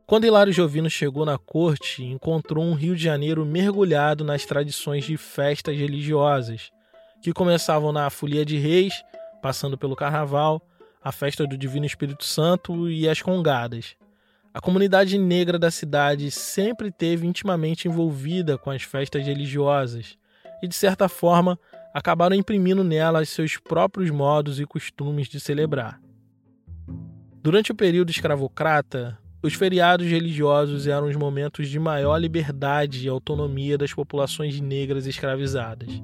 Quando 0.07 0.27
Hilário 0.27 0.53
Jovino 0.53 0.89
chegou 0.89 1.27
na 1.27 1.37
corte, 1.37 2.05
encontrou 2.05 2.65
um 2.65 2.75
Rio 2.75 2.97
de 2.97 3.03
Janeiro 3.03 3.45
mergulhado 3.45 4.25
nas 4.25 4.47
tradições 4.47 5.05
de 5.05 5.17
festas 5.17 5.77
religiosas, 5.77 6.71
que 7.21 7.33
começavam 7.33 7.93
na 7.93 8.09
Folia 8.09 8.45
de 8.45 8.57
Reis 8.57 8.95
passando 9.41 9.77
pelo 9.77 9.97
Carnaval, 9.97 10.61
a 11.03 11.11
festa 11.11 11.47
do 11.47 11.57
Divino 11.57 11.87
Espírito 11.87 12.25
Santo 12.25 12.89
e 12.89 13.09
as 13.09 13.23
congadas. 13.23 13.97
A 14.53 14.61
comunidade 14.61 15.17
negra 15.17 15.59
da 15.59 15.71
cidade 15.71 16.31
sempre 16.31 16.89
esteve 16.89 17.27
intimamente 17.27 17.89
envolvida 17.89 18.59
com 18.59 18.71
as 18.71 18.83
festas 18.83 19.25
religiosas 19.25 20.19
e, 20.63 20.69
de 20.69 20.75
certa 20.75 21.09
forma, 21.09 21.59
acabaram 21.95 22.37
imprimindo 22.37 22.85
nelas 22.85 23.29
seus 23.29 23.57
próprios 23.57 24.11
modos 24.11 24.61
e 24.61 24.67
costumes 24.67 25.29
de 25.29 25.41
celebrar. 25.41 26.01
Durante 27.43 27.73
o 27.73 27.75
período 27.75 28.11
escravocrata, 28.11 29.19
os 29.43 29.55
feriados 29.55 30.07
religiosos 30.07 30.87
eram 30.87 31.09
os 31.09 31.17
momentos 31.17 31.69
de 31.69 31.79
maior 31.79 32.19
liberdade 32.19 33.07
e 33.07 33.09
autonomia 33.09 33.79
das 33.79 33.95
populações 33.95 34.61
negras 34.61 35.07
escravizadas. 35.07 36.03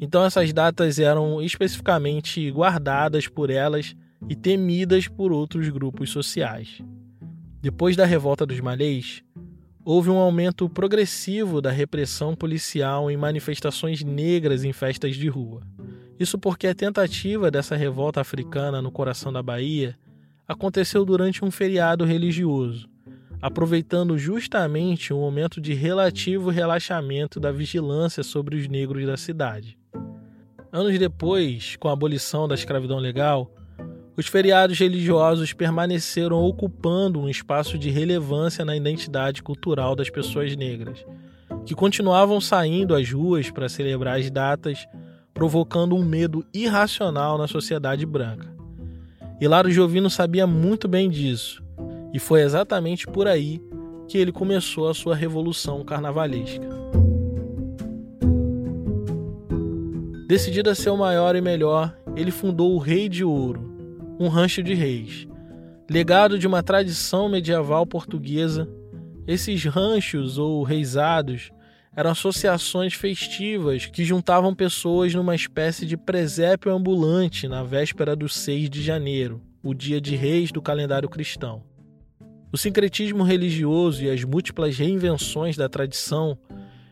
Então, 0.00 0.24
essas 0.24 0.50
datas 0.52 0.98
eram 0.98 1.42
especificamente 1.42 2.50
guardadas 2.50 3.28
por 3.28 3.50
elas 3.50 3.94
e 4.28 4.34
temidas 4.34 5.06
por 5.06 5.30
outros 5.30 5.68
grupos 5.68 6.10
sociais. 6.10 6.80
Depois 7.60 7.96
da 7.96 8.06
revolta 8.06 8.46
dos 8.46 8.58
malês, 8.60 9.22
houve 9.84 10.08
um 10.08 10.16
aumento 10.16 10.68
progressivo 10.70 11.60
da 11.60 11.70
repressão 11.70 12.34
policial 12.34 13.10
em 13.10 13.16
manifestações 13.16 14.02
negras 14.02 14.64
em 14.64 14.72
festas 14.72 15.16
de 15.16 15.28
rua. 15.28 15.60
Isso 16.18 16.38
porque 16.38 16.66
a 16.66 16.74
tentativa 16.74 17.50
dessa 17.50 17.76
revolta 17.76 18.20
africana 18.20 18.80
no 18.80 18.90
coração 18.90 19.30
da 19.30 19.42
Bahia 19.42 19.98
aconteceu 20.48 21.04
durante 21.04 21.44
um 21.44 21.50
feriado 21.50 22.04
religioso, 22.04 22.88
aproveitando 23.40 24.16
justamente 24.16 25.12
um 25.12 25.20
momento 25.20 25.60
de 25.60 25.74
relativo 25.74 26.50
relaxamento 26.50 27.38
da 27.38 27.52
vigilância 27.52 28.22
sobre 28.22 28.56
os 28.56 28.68
negros 28.68 29.06
da 29.06 29.16
cidade. 29.16 29.79
Anos 30.72 30.96
depois, 31.00 31.74
com 31.74 31.88
a 31.88 31.92
abolição 31.92 32.46
da 32.46 32.54
escravidão 32.54 32.98
legal, 32.98 33.50
os 34.16 34.28
feriados 34.28 34.78
religiosos 34.78 35.52
permaneceram 35.52 36.40
ocupando 36.44 37.18
um 37.18 37.28
espaço 37.28 37.76
de 37.76 37.90
relevância 37.90 38.64
na 38.64 38.76
identidade 38.76 39.42
cultural 39.42 39.96
das 39.96 40.08
pessoas 40.08 40.54
negras, 40.54 41.04
que 41.66 41.74
continuavam 41.74 42.40
saindo 42.40 42.94
às 42.94 43.10
ruas 43.10 43.50
para 43.50 43.68
celebrar 43.68 44.20
as 44.20 44.30
datas, 44.30 44.86
provocando 45.34 45.96
um 45.96 46.04
medo 46.04 46.46
irracional 46.54 47.36
na 47.36 47.48
sociedade 47.48 48.06
branca. 48.06 48.54
Hilário 49.40 49.72
Jovino 49.72 50.08
sabia 50.08 50.46
muito 50.46 50.86
bem 50.86 51.10
disso, 51.10 51.60
e 52.14 52.20
foi 52.20 52.42
exatamente 52.42 53.08
por 53.08 53.26
aí 53.26 53.60
que 54.06 54.18
ele 54.18 54.30
começou 54.30 54.88
a 54.88 54.94
sua 54.94 55.16
revolução 55.16 55.82
carnavalesca. 55.84 56.68
Decidido 60.30 60.70
a 60.70 60.76
ser 60.76 60.90
o 60.90 60.96
maior 60.96 61.34
e 61.34 61.40
melhor, 61.40 61.92
ele 62.14 62.30
fundou 62.30 62.76
o 62.76 62.78
Rei 62.78 63.08
de 63.08 63.24
Ouro, 63.24 64.16
um 64.16 64.28
rancho 64.28 64.62
de 64.62 64.74
reis. 64.74 65.26
Legado 65.90 66.38
de 66.38 66.46
uma 66.46 66.62
tradição 66.62 67.28
medieval 67.28 67.84
portuguesa, 67.84 68.68
esses 69.26 69.64
ranchos 69.64 70.38
ou 70.38 70.62
reisados 70.62 71.50
eram 71.96 72.12
associações 72.12 72.94
festivas 72.94 73.86
que 73.86 74.04
juntavam 74.04 74.54
pessoas 74.54 75.12
numa 75.12 75.34
espécie 75.34 75.84
de 75.84 75.96
presépio 75.96 76.72
ambulante 76.72 77.48
na 77.48 77.64
véspera 77.64 78.14
do 78.14 78.28
6 78.28 78.70
de 78.70 78.82
janeiro, 78.82 79.42
o 79.64 79.74
dia 79.74 80.00
de 80.00 80.14
reis 80.14 80.52
do 80.52 80.62
calendário 80.62 81.08
cristão. 81.08 81.64
O 82.52 82.56
sincretismo 82.56 83.24
religioso 83.24 84.04
e 84.04 84.08
as 84.08 84.22
múltiplas 84.22 84.78
reinvenções 84.78 85.56
da 85.56 85.68
tradição 85.68 86.38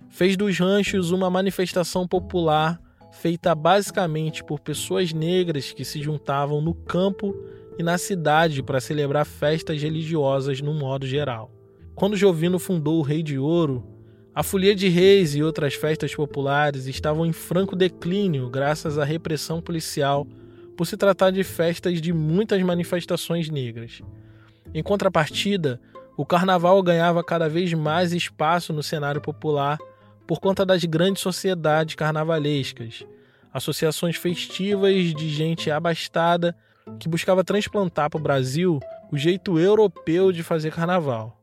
fez 0.09 0.37
dos 0.37 0.59
ranchos 0.59 1.13
uma 1.13 1.31
manifestação 1.31 2.05
popular 2.05 2.81
feita 3.21 3.53
basicamente 3.53 4.45
por 4.45 4.61
pessoas 4.61 5.13
negras 5.13 5.73
que 5.73 5.85
se 5.85 6.01
juntavam 6.01 6.61
no 6.61 6.73
campo 6.73 7.35
e 7.77 7.83
na 7.83 7.99
cidade 7.99 8.63
para 8.63 8.81
celebrar 8.81 9.27
festas 9.27 9.83
religiosas 9.83 10.61
no 10.61 10.73
modo 10.73 11.07
geral. 11.07 11.51
Quando 11.97 12.17
Jovino 12.17 12.61
fundou 12.61 12.99
o 12.99 13.03
Rei 13.03 13.23
de 13.23 13.37
Ouro, 13.37 13.85
a 14.33 14.45
Folia 14.45 14.75
de 14.75 14.89
Reis 14.89 15.35
e 15.35 15.43
outras 15.43 15.75
festas 15.75 16.15
populares 16.15 16.87
estavam 16.87 17.27
em 17.27 17.33
franco 17.33 17.75
declínio 17.75 18.49
graças 18.49 18.99
à 18.99 19.05
repressão 19.05 19.61
policial 19.61 20.25
por 20.77 20.87
se 20.87 20.97
tratar 20.97 21.33
de 21.33 21.43
festas 21.43 22.01
de 22.01 22.13
muitas 22.13 22.63
manifestações 22.63 23.51
negras. 23.51 24.01
Em 24.73 24.83
contrapartida, 24.83 25.81
o 26.17 26.25
carnaval 26.25 26.81
ganhava 26.85 27.25
cada 27.25 27.49
vez 27.49 27.75
mais 27.75 28.13
espaço 28.13 28.73
no 28.73 28.83
cenário 28.83 29.21
popular 29.21 29.77
por 30.29 30.41
conta 30.41 30.67
das 30.67 30.85
grandes 30.85 31.23
sociedades 31.23 31.95
carnavalescas, 31.95 33.03
associações 33.51 34.15
festivas 34.15 35.15
de 35.15 35.31
gente 35.31 35.71
abastada 35.71 36.55
que 37.01 37.09
buscava 37.09 37.43
transplantar 37.43 38.11
para 38.11 38.21
o 38.21 38.23
Brasil 38.23 38.79
o 39.11 39.17
jeito 39.17 39.59
europeu 39.59 40.31
de 40.31 40.43
fazer 40.43 40.71
carnaval. 40.71 41.43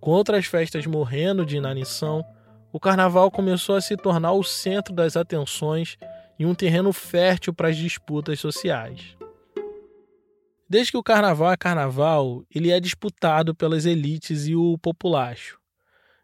Com 0.00 0.10
outras 0.10 0.44
festas 0.44 0.84
morrendo 0.86 1.46
de 1.46 1.56
inanição, 1.56 2.24
o 2.72 2.80
carnaval 2.80 3.30
começou 3.30 3.76
a 3.76 3.80
se 3.80 3.96
tornar 3.96 4.32
o 4.32 4.42
centro 4.42 4.92
das 4.92 5.16
atenções 5.16 5.96
e 6.36 6.44
um 6.44 6.52
terreno 6.52 6.92
fértil 6.92 7.54
para 7.54 7.68
as 7.68 7.76
disputas 7.76 8.40
sociais. 8.40 9.16
Desde 10.68 10.90
que 10.90 10.98
o 10.98 11.02
carnaval 11.02 11.52
é 11.52 11.56
carnaval, 11.56 12.42
ele 12.52 12.72
é 12.72 12.80
disputado 12.80 13.54
pelas 13.54 13.86
elites 13.86 14.48
e 14.48 14.56
o 14.56 14.76
populacho. 14.78 15.60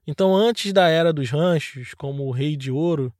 Então, 0.06 0.34
antes 0.34 0.72
da 0.72 0.88
era 0.88 1.12
dos 1.12 1.30
ranchos, 1.30 1.94
como 1.94 2.24
o 2.26 2.32
Rei 2.32 2.56
de 2.56 2.70
Ouro, 2.70 3.14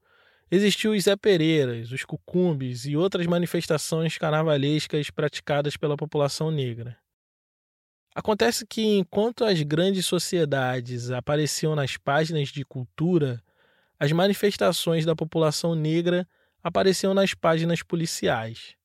existiu 0.50 0.92
os 0.92 1.04
Zé 1.04 1.16
Pereiras, 1.16 1.92
os 1.92 2.04
Cucumbes 2.04 2.84
e 2.84 2.96
outras 2.96 3.26
manifestações 3.26 4.18
carnavalescas 4.18 5.08
praticadas 5.10 5.76
pela 5.76 5.96
população 5.96 6.50
negra. 6.50 6.98
Acontece 8.14 8.66
que, 8.66 8.82
enquanto 8.82 9.44
as 9.44 9.62
grandes 9.62 10.04
sociedades 10.04 11.10
apareciam 11.10 11.74
nas 11.74 11.96
páginas 11.96 12.48
de 12.48 12.64
cultura, 12.64 13.42
as 13.98 14.12
manifestações 14.12 15.06
da 15.06 15.16
população 15.16 15.74
negra 15.74 16.28
apareciam 16.62 17.14
nas 17.14 17.32
páginas 17.32 17.82
policiais. 17.82 18.76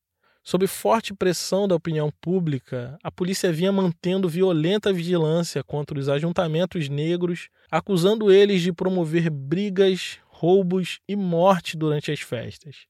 Sob 0.48 0.66
forte 0.66 1.14
pressão 1.14 1.68
da 1.68 1.76
opinião 1.76 2.10
pública, 2.22 2.98
a 3.04 3.12
polícia 3.12 3.52
vinha 3.52 3.70
mantendo 3.70 4.30
violenta 4.30 4.94
vigilância 4.94 5.62
contra 5.62 6.00
os 6.00 6.08
ajuntamentos 6.08 6.88
negros, 6.88 7.50
acusando 7.70 8.32
eles 8.32 8.62
de 8.62 8.72
promover 8.72 9.30
brigas, 9.30 10.20
roubos 10.26 11.02
e 11.06 11.18
morte 11.18 11.76
durante 11.76 12.14
as 12.14 12.22
festas. 12.22 12.86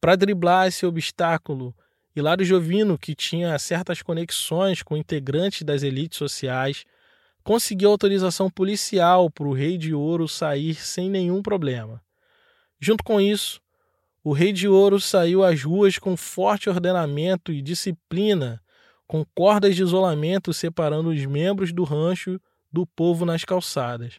Para 0.00 0.14
driblar 0.14 0.68
esse 0.68 0.86
obstáculo, 0.86 1.74
Hilário 2.14 2.44
Jovino, 2.44 2.96
que 2.96 3.16
tinha 3.16 3.58
certas 3.58 4.00
conexões 4.00 4.80
com 4.80 4.96
integrantes 4.96 5.62
das 5.62 5.82
elites 5.82 6.18
sociais, 6.18 6.84
conseguiu 7.42 7.90
autorização 7.90 8.48
policial 8.48 9.28
para 9.28 9.48
o 9.48 9.52
Rei 9.52 9.76
de 9.76 9.92
Ouro 9.92 10.28
sair 10.28 10.76
sem 10.76 11.10
nenhum 11.10 11.42
problema. 11.42 12.00
Junto 12.78 13.02
com 13.02 13.20
isso, 13.20 13.60
o 14.26 14.32
Rei 14.32 14.52
de 14.52 14.66
Ouro 14.66 14.98
saiu 14.98 15.44
às 15.44 15.62
ruas 15.62 16.00
com 16.00 16.16
forte 16.16 16.68
ordenamento 16.68 17.52
e 17.52 17.62
disciplina, 17.62 18.60
com 19.06 19.24
cordas 19.24 19.76
de 19.76 19.84
isolamento 19.84 20.52
separando 20.52 21.10
os 21.10 21.26
membros 21.26 21.72
do 21.72 21.84
rancho 21.84 22.40
do 22.72 22.84
povo 22.84 23.24
nas 23.24 23.44
calçadas. 23.44 24.14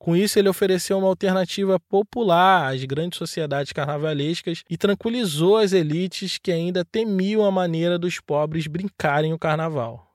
Com 0.00 0.16
isso, 0.16 0.36
ele 0.36 0.48
ofereceu 0.48 0.98
uma 0.98 1.06
alternativa 1.06 1.78
popular 1.78 2.74
às 2.74 2.82
grandes 2.82 3.18
sociedades 3.18 3.72
carnavalescas 3.72 4.64
e 4.68 4.76
tranquilizou 4.76 5.58
as 5.58 5.72
elites 5.72 6.38
que 6.38 6.50
ainda 6.50 6.84
temiam 6.84 7.44
a 7.44 7.50
maneira 7.52 8.00
dos 8.00 8.18
pobres 8.18 8.66
brincarem 8.66 9.32
o 9.32 9.38
carnaval. 9.38 10.12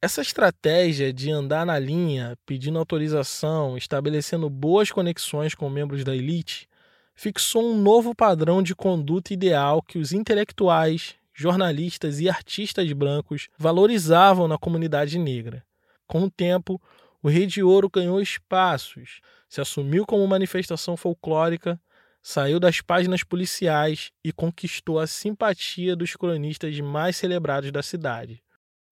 Essa 0.00 0.22
estratégia 0.22 1.12
de 1.12 1.32
andar 1.32 1.66
na 1.66 1.80
linha, 1.80 2.38
pedindo 2.46 2.78
autorização, 2.78 3.76
estabelecendo 3.76 4.48
boas 4.48 4.92
conexões 4.92 5.52
com 5.52 5.68
membros 5.68 6.04
da 6.04 6.14
elite, 6.14 6.68
fixou 7.14 7.72
um 7.72 7.80
novo 7.80 8.14
padrão 8.14 8.62
de 8.62 8.74
conduta 8.74 9.32
ideal 9.32 9.80
que 9.82 9.98
os 9.98 10.12
intelectuais, 10.12 11.14
jornalistas 11.32 12.20
e 12.20 12.28
artistas 12.28 12.92
brancos 12.92 13.48
valorizavam 13.58 14.48
na 14.48 14.58
comunidade 14.58 15.18
negra. 15.18 15.64
Com 16.06 16.24
o 16.24 16.30
tempo, 16.30 16.80
o 17.22 17.28
Rei 17.28 17.46
de 17.46 17.62
Ouro 17.62 17.88
ganhou 17.88 18.20
espaços, 18.20 19.20
se 19.48 19.60
assumiu 19.60 20.04
como 20.04 20.26
manifestação 20.26 20.96
folclórica, 20.96 21.80
saiu 22.22 22.58
das 22.58 22.80
páginas 22.80 23.22
policiais 23.22 24.10
e 24.22 24.32
conquistou 24.32 24.98
a 24.98 25.06
simpatia 25.06 25.94
dos 25.94 26.16
cronistas 26.16 26.78
mais 26.80 27.16
celebrados 27.16 27.70
da 27.70 27.82
cidade. 27.82 28.42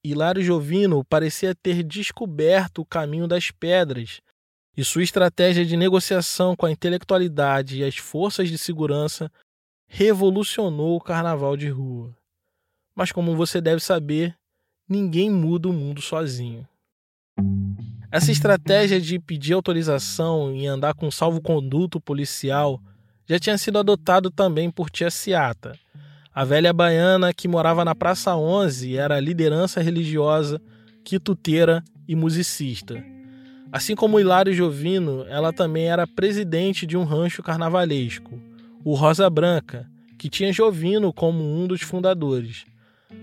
Hilário 0.04 0.42
Jovino 0.42 1.04
parecia 1.04 1.54
ter 1.54 1.82
descoberto 1.82 2.82
o 2.82 2.85
caminho 2.85 3.28
das 3.28 3.50
pedras 3.50 4.20
e 4.76 4.85
sua 4.85 5.02
estratégia 5.02 5.64
de 5.64 5.76
negociação 5.76 6.56
com 6.56 6.66
a 6.66 6.70
intelectualidade 6.70 7.78
e 7.78 7.85
as 7.85 7.96
forças 7.96 8.48
de 8.48 8.56
segurança 8.56 9.30
revolucionou 9.87 10.96
o 10.96 11.00
carnaval 11.00 11.56
de 11.56 11.68
rua. 11.68 12.16
Mas, 12.94 13.12
como 13.12 13.37
você 13.37 13.61
deve 13.61 13.80
saber, 13.80 14.35
ninguém 14.88 15.30
muda 15.30 15.68
o 15.68 15.72
mundo 15.72 16.00
sozinho. 16.00 16.66
Essa 18.11 18.32
estratégia 18.32 19.00
de 19.00 19.18
pedir 19.18 19.54
autorização 19.54 20.54
e 20.54 20.66
andar 20.66 20.94
com 20.94 21.11
salvo-conduto 21.11 22.00
policial 22.00 22.80
já 23.26 23.38
tinha 23.38 23.56
sido 23.56 23.78
adotado 23.78 24.30
também 24.30 24.70
por 24.70 24.90
Tia 24.90 25.11
Ciata, 25.11 25.78
a 26.35 26.44
velha 26.44 26.72
baiana 26.72 27.32
que 27.35 27.46
morava 27.46 27.85
na 27.85 27.94
Praça 27.94 28.35
11 28.35 28.88
e 28.88 28.96
era 28.96 29.20
liderança 29.20 29.82
religiosa 29.82 30.61
quituteira 31.04 31.85
e 32.08 32.16
musicista. 32.16 33.04
Assim 33.72 33.94
como 33.94 34.20
Hilário 34.20 34.52
Jovino, 34.52 35.24
ela 35.28 35.50
também 35.50 35.87
era 35.90 36.06
presidente 36.06 36.85
de 36.85 36.94
um 36.94 37.04
rancho 37.04 37.42
carnavalesco, 37.42 38.38
o 38.85 38.94
Rosa 38.94 39.30
Branca, 39.30 39.88
que 40.18 40.28
tinha 40.28 40.52
Jovino 40.52 41.11
como 41.11 41.42
um 41.42 41.66
dos 41.66 41.80
fundadores, 41.80 42.66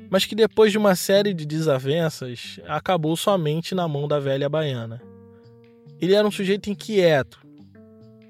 mas 0.09 0.25
que 0.25 0.33
depois 0.33 0.71
de 0.71 0.77
uma 0.79 0.95
série 0.95 1.35
de 1.35 1.45
desavenças 1.45 2.59
acabou 2.67 3.15
somente 3.15 3.75
na 3.75 3.87
mão 3.87 4.07
da 4.07 4.19
velha 4.19 4.49
baiana. 4.49 4.99
Ele 6.01 6.15
era 6.15 6.27
um 6.27 6.31
sujeito 6.31 6.67
inquieto, 6.67 7.39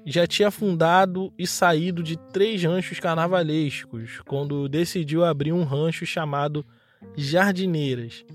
já 0.04 0.26
tinha 0.26 0.50
fundado 0.50 1.32
e 1.38 1.46
saído 1.46 2.02
de 2.02 2.18
três 2.32 2.62
ranchos 2.62 3.00
carnavalescos 3.00 4.20
quando 4.26 4.68
decidiu 4.68 5.24
abrir 5.24 5.52
um 5.52 5.64
rancho 5.64 6.04
chamado 6.04 6.66
Jardineiras, 7.16 8.26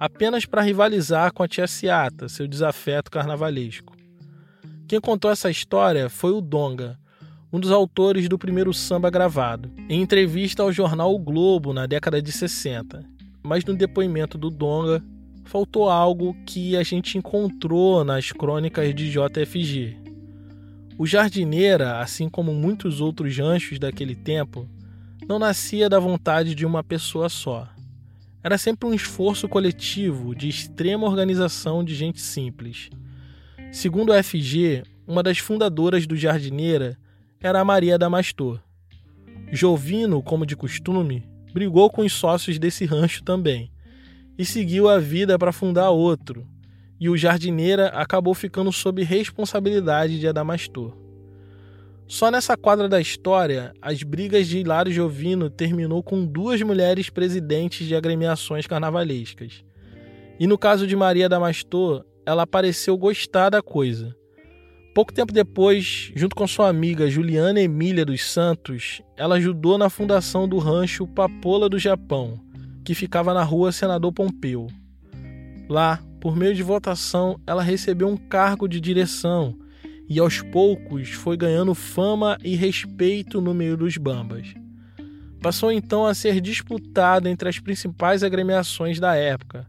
apenas 0.00 0.46
para 0.46 0.62
rivalizar 0.62 1.30
com 1.30 1.42
a 1.42 1.48
tia 1.48 1.66
Ciata, 1.66 2.26
seu 2.26 2.48
desafeto 2.48 3.10
carnavalesco. 3.10 3.94
Quem 4.88 4.98
contou 4.98 5.30
essa 5.30 5.50
história 5.50 6.08
foi 6.08 6.32
o 6.32 6.40
Donga, 6.40 6.98
um 7.52 7.60
dos 7.60 7.70
autores 7.70 8.26
do 8.26 8.38
primeiro 8.38 8.72
samba 8.72 9.10
gravado, 9.10 9.70
em 9.90 10.00
entrevista 10.00 10.62
ao 10.62 10.72
jornal 10.72 11.14
O 11.14 11.18
Globo 11.18 11.74
na 11.74 11.84
década 11.84 12.22
de 12.22 12.32
60. 12.32 13.04
Mas 13.42 13.62
no 13.64 13.76
depoimento 13.76 14.38
do 14.38 14.48
Donga, 14.48 15.04
faltou 15.44 15.90
algo 15.90 16.34
que 16.46 16.76
a 16.76 16.82
gente 16.82 17.18
encontrou 17.18 18.02
nas 18.02 18.32
crônicas 18.32 18.94
de 18.94 19.10
JFG. 19.10 19.98
O 20.96 21.06
jardineira, 21.06 21.98
assim 22.00 22.28
como 22.28 22.54
muitos 22.54 23.02
outros 23.02 23.36
ranchos 23.36 23.78
daquele 23.78 24.14
tempo, 24.14 24.66
não 25.28 25.38
nascia 25.38 25.88
da 25.90 25.98
vontade 25.98 26.54
de 26.54 26.64
uma 26.64 26.82
pessoa 26.82 27.28
só. 27.28 27.68
Era 28.42 28.56
sempre 28.56 28.88
um 28.88 28.94
esforço 28.94 29.48
coletivo 29.48 30.34
de 30.34 30.48
extrema 30.48 31.06
organização 31.06 31.84
de 31.84 31.94
gente 31.94 32.20
simples. 32.20 32.88
Segundo 33.70 34.12
a 34.12 34.22
FG, 34.22 34.82
uma 35.06 35.22
das 35.22 35.38
fundadoras 35.38 36.06
do 36.06 36.16
Jardineira 36.16 36.96
era 37.40 37.60
a 37.60 37.64
Maria 37.64 37.98
Damastor. 37.98 38.60
Jovino, 39.52 40.22
como 40.22 40.46
de 40.46 40.56
costume, 40.56 41.28
brigou 41.52 41.90
com 41.90 42.02
os 42.02 42.12
sócios 42.12 42.58
desse 42.58 42.86
rancho 42.86 43.22
também 43.22 43.70
e 44.38 44.44
seguiu 44.44 44.88
a 44.88 44.98
vida 44.98 45.38
para 45.38 45.52
fundar 45.52 45.90
outro, 45.90 46.46
e 46.98 47.10
o 47.10 47.16
Jardineira 47.16 47.88
acabou 47.88 48.32
ficando 48.32 48.72
sob 48.72 49.02
responsabilidade 49.02 50.18
de 50.18 50.26
Adamastor. 50.26 50.96
Só 52.10 52.28
nessa 52.28 52.56
quadra 52.56 52.88
da 52.88 53.00
história, 53.00 53.72
as 53.80 54.02
brigas 54.02 54.48
de 54.48 54.58
Hilário 54.58 54.90
Jovino 54.90 55.48
terminou 55.48 56.02
com 56.02 56.26
duas 56.26 56.60
mulheres 56.60 57.08
presidentes 57.08 57.86
de 57.86 57.94
agremiações 57.94 58.66
carnavalescas. 58.66 59.62
E 60.36 60.44
no 60.44 60.58
caso 60.58 60.88
de 60.88 60.96
Maria 60.96 61.28
Damastor, 61.28 62.04
ela 62.26 62.48
pareceu 62.48 62.98
gostar 62.98 63.50
da 63.50 63.62
coisa. 63.62 64.12
Pouco 64.92 65.12
tempo 65.12 65.32
depois, 65.32 66.10
junto 66.16 66.34
com 66.34 66.48
sua 66.48 66.68
amiga 66.68 67.08
Juliana 67.08 67.60
Emília 67.60 68.04
dos 68.04 68.24
Santos, 68.24 69.00
ela 69.16 69.36
ajudou 69.36 69.78
na 69.78 69.88
fundação 69.88 70.48
do 70.48 70.58
rancho 70.58 71.06
Papola 71.06 71.68
do 71.68 71.78
Japão, 71.78 72.40
que 72.84 72.92
ficava 72.92 73.32
na 73.32 73.44
rua 73.44 73.70
Senador 73.70 74.12
Pompeu. 74.12 74.66
Lá, 75.68 76.02
por 76.20 76.34
meio 76.34 76.56
de 76.56 76.62
votação, 76.64 77.40
ela 77.46 77.62
recebeu 77.62 78.08
um 78.08 78.16
cargo 78.16 78.66
de 78.66 78.80
direção 78.80 79.59
e 80.10 80.18
aos 80.18 80.42
poucos 80.42 81.10
foi 81.10 81.36
ganhando 81.36 81.72
fama 81.72 82.36
e 82.42 82.56
respeito 82.56 83.40
no 83.40 83.54
meio 83.54 83.76
dos 83.76 83.96
bambas. 83.96 84.52
Passou 85.40 85.70
então 85.70 86.04
a 86.04 86.12
ser 86.12 86.40
disputada 86.40 87.30
entre 87.30 87.48
as 87.48 87.60
principais 87.60 88.24
agremiações 88.24 88.98
da 88.98 89.14
época, 89.14 89.64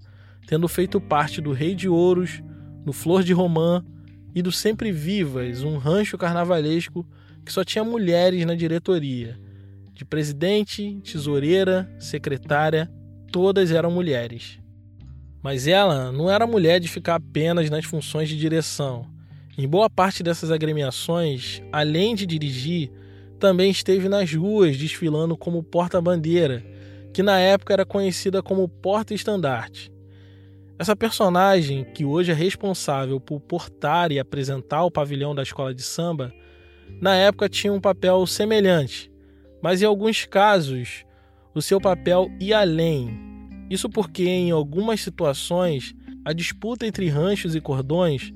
tendo 0.47 0.67
feito 0.67 0.99
parte 0.99 1.39
do 1.39 1.51
Rei 1.51 1.75
de 1.75 1.87
Ouros, 1.87 2.41
no 2.83 2.91
Flor 2.91 3.23
de 3.23 3.33
Romã 3.33 3.85
e 4.33 4.41
do 4.41 4.51
Sempre 4.51 4.91
Vivas, 4.91 5.61
um 5.61 5.77
rancho 5.77 6.17
carnavalesco 6.17 7.07
que 7.45 7.53
só 7.53 7.63
tinha 7.63 7.83
mulheres 7.83 8.43
na 8.43 8.55
diretoria. 8.55 9.39
De 9.93 10.03
presidente, 10.03 10.99
tesoureira, 11.03 11.87
secretária, 11.99 12.91
todas 13.31 13.71
eram 13.71 13.91
mulheres. 13.91 14.59
Mas 15.43 15.67
ela 15.67 16.11
não 16.11 16.31
era 16.31 16.47
mulher 16.47 16.79
de 16.79 16.87
ficar 16.87 17.15
apenas 17.15 17.69
nas 17.69 17.85
funções 17.85 18.27
de 18.27 18.35
direção. 18.35 19.10
Em 19.61 19.67
boa 19.67 19.87
parte 19.87 20.23
dessas 20.23 20.49
agremiações, 20.49 21.61
além 21.71 22.15
de 22.15 22.25
dirigir, 22.25 22.89
também 23.39 23.69
esteve 23.69 24.09
nas 24.09 24.33
ruas 24.33 24.75
desfilando 24.75 25.37
como 25.37 25.61
porta-bandeira, 25.61 26.65
que 27.13 27.21
na 27.21 27.39
época 27.39 27.71
era 27.71 27.85
conhecida 27.85 28.41
como 28.41 28.67
porta-estandarte. 28.67 29.93
Essa 30.79 30.95
personagem, 30.95 31.83
que 31.93 32.03
hoje 32.03 32.31
é 32.31 32.33
responsável 32.33 33.19
por 33.19 33.39
portar 33.39 34.11
e 34.11 34.17
apresentar 34.17 34.83
o 34.83 34.89
pavilhão 34.89 35.35
da 35.35 35.43
escola 35.43 35.75
de 35.75 35.83
samba, 35.83 36.33
na 36.99 37.15
época 37.15 37.47
tinha 37.47 37.71
um 37.71 37.79
papel 37.79 38.25
semelhante, 38.25 39.11
mas 39.61 39.79
em 39.79 39.85
alguns 39.85 40.25
casos 40.25 41.05
o 41.53 41.61
seu 41.61 41.79
papel 41.79 42.31
ia 42.39 42.61
além. 42.61 43.15
Isso 43.69 43.87
porque, 43.87 44.27
em 44.27 44.49
algumas 44.49 45.01
situações, 45.01 45.93
a 46.25 46.33
disputa 46.33 46.87
entre 46.87 47.07
ranchos 47.09 47.53
e 47.53 47.61
cordões 47.61 48.33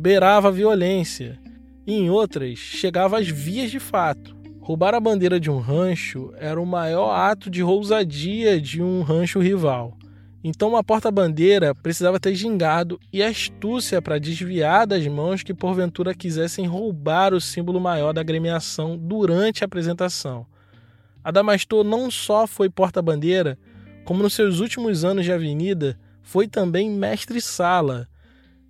beirava 0.00 0.48
a 0.48 0.50
violência 0.50 1.38
e 1.86 1.92
em 1.92 2.08
outras 2.08 2.58
chegava 2.58 3.18
às 3.18 3.28
vias 3.28 3.70
de 3.70 3.78
fato. 3.78 4.34
Roubar 4.58 4.94
a 4.94 5.00
bandeira 5.00 5.38
de 5.38 5.50
um 5.50 5.58
rancho 5.58 6.32
era 6.38 6.58
o 6.58 6.64
maior 6.64 7.10
ato 7.10 7.50
de 7.50 7.62
ousadia 7.62 8.58
de 8.58 8.82
um 8.82 9.02
rancho 9.02 9.40
rival. 9.40 9.98
Então, 10.42 10.70
uma 10.70 10.82
porta-bandeira 10.82 11.74
precisava 11.74 12.18
ter 12.18 12.34
gingado 12.34 12.98
e 13.12 13.22
astúcia 13.22 14.00
para 14.00 14.18
desviar 14.18 14.86
das 14.86 15.06
mãos 15.06 15.42
que 15.42 15.52
porventura 15.52 16.14
quisessem 16.14 16.66
roubar 16.66 17.34
o 17.34 17.40
símbolo 17.40 17.78
maior 17.78 18.14
da 18.14 18.22
agremiação 18.22 18.96
durante 18.96 19.62
a 19.62 19.66
apresentação. 19.66 20.46
Adamastor 21.22 21.84
não 21.84 22.10
só 22.10 22.46
foi 22.46 22.70
porta-bandeira, 22.70 23.58
como 24.06 24.22
nos 24.22 24.32
seus 24.32 24.60
últimos 24.60 25.04
anos 25.04 25.26
de 25.26 25.32
avenida 25.32 25.98
foi 26.22 26.48
também 26.48 26.88
mestre-sala 26.88 28.08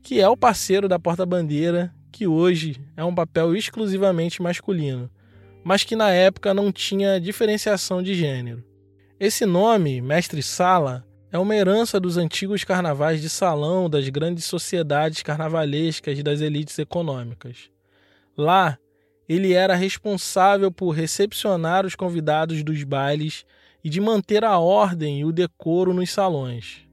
que 0.02 0.20
é 0.20 0.28
o 0.28 0.36
parceiro 0.36 0.88
da 0.88 0.98
porta-bandeira, 0.98 1.94
que 2.10 2.26
hoje 2.26 2.80
é 2.96 3.04
um 3.04 3.14
papel 3.14 3.54
exclusivamente 3.54 4.42
masculino, 4.42 5.10
mas 5.62 5.84
que 5.84 5.96
na 5.96 6.10
época 6.10 6.54
não 6.54 6.72
tinha 6.72 7.20
diferenciação 7.20 8.02
de 8.02 8.14
gênero. 8.14 8.64
Esse 9.18 9.44
nome, 9.44 10.00
mestre-sala, 10.00 11.04
é 11.32 11.38
uma 11.38 11.54
herança 11.54 12.00
dos 12.00 12.16
antigos 12.16 12.64
carnavais 12.64 13.20
de 13.20 13.28
salão 13.28 13.88
das 13.88 14.08
grandes 14.08 14.44
sociedades 14.44 15.22
carnavalescas 15.22 16.22
das 16.22 16.40
elites 16.40 16.78
econômicas. 16.78 17.70
Lá, 18.36 18.78
ele 19.28 19.52
era 19.52 19.76
responsável 19.76 20.72
por 20.72 20.90
recepcionar 20.90 21.86
os 21.86 21.94
convidados 21.94 22.64
dos 22.64 22.82
bailes 22.82 23.44
e 23.84 23.88
de 23.88 24.00
manter 24.00 24.44
a 24.44 24.58
ordem 24.58 25.20
e 25.20 25.24
o 25.24 25.30
decoro 25.30 25.94
nos 25.94 26.10
salões. 26.10 26.89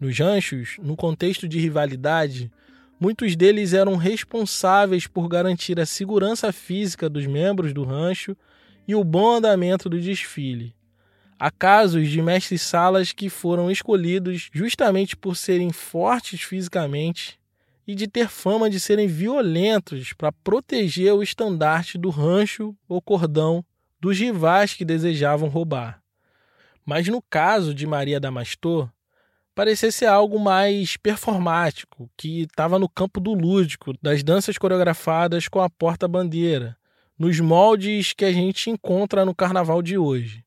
Nos 0.00 0.18
ranchos, 0.18 0.76
no 0.82 0.96
contexto 0.96 1.46
de 1.46 1.58
rivalidade, 1.60 2.50
muitos 2.98 3.36
deles 3.36 3.74
eram 3.74 3.96
responsáveis 3.96 5.06
por 5.06 5.28
garantir 5.28 5.78
a 5.78 5.84
segurança 5.84 6.50
física 6.50 7.06
dos 7.06 7.26
membros 7.26 7.74
do 7.74 7.84
rancho 7.84 8.34
e 8.88 8.94
o 8.94 9.04
bom 9.04 9.36
andamento 9.36 9.90
do 9.90 10.00
desfile. 10.00 10.74
Há 11.38 11.50
casos 11.50 12.08
de 12.08 12.22
mestres-salas 12.22 13.12
que 13.12 13.28
foram 13.28 13.70
escolhidos 13.70 14.48
justamente 14.52 15.14
por 15.14 15.36
serem 15.36 15.70
fortes 15.70 16.40
fisicamente 16.40 17.38
e 17.86 17.94
de 17.94 18.06
ter 18.06 18.28
fama 18.28 18.70
de 18.70 18.80
serem 18.80 19.06
violentos 19.06 20.14
para 20.14 20.32
proteger 20.32 21.12
o 21.12 21.22
estandarte 21.22 21.98
do 21.98 22.08
rancho 22.08 22.74
ou 22.88 23.02
cordão 23.02 23.62
dos 24.00 24.18
rivais 24.18 24.72
que 24.72 24.84
desejavam 24.84 25.48
roubar. 25.48 26.02
Mas 26.86 27.06
no 27.08 27.20
caso 27.20 27.74
de 27.74 27.86
Maria 27.86 28.18
Damastor, 28.18 28.90
parecia 29.60 29.92
ser 29.92 30.06
algo 30.06 30.38
mais 30.40 30.96
performático, 30.96 32.08
que 32.16 32.44
estava 32.44 32.78
no 32.78 32.88
campo 32.88 33.20
do 33.20 33.34
lúdico, 33.34 33.92
das 34.00 34.22
danças 34.22 34.56
coreografadas 34.56 35.48
com 35.48 35.60
a 35.60 35.68
porta-bandeira, 35.68 36.78
nos 37.18 37.38
moldes 37.40 38.14
que 38.14 38.24
a 38.24 38.32
gente 38.32 38.70
encontra 38.70 39.22
no 39.22 39.34
carnaval 39.34 39.82
de 39.82 39.98
hoje. 39.98 40.42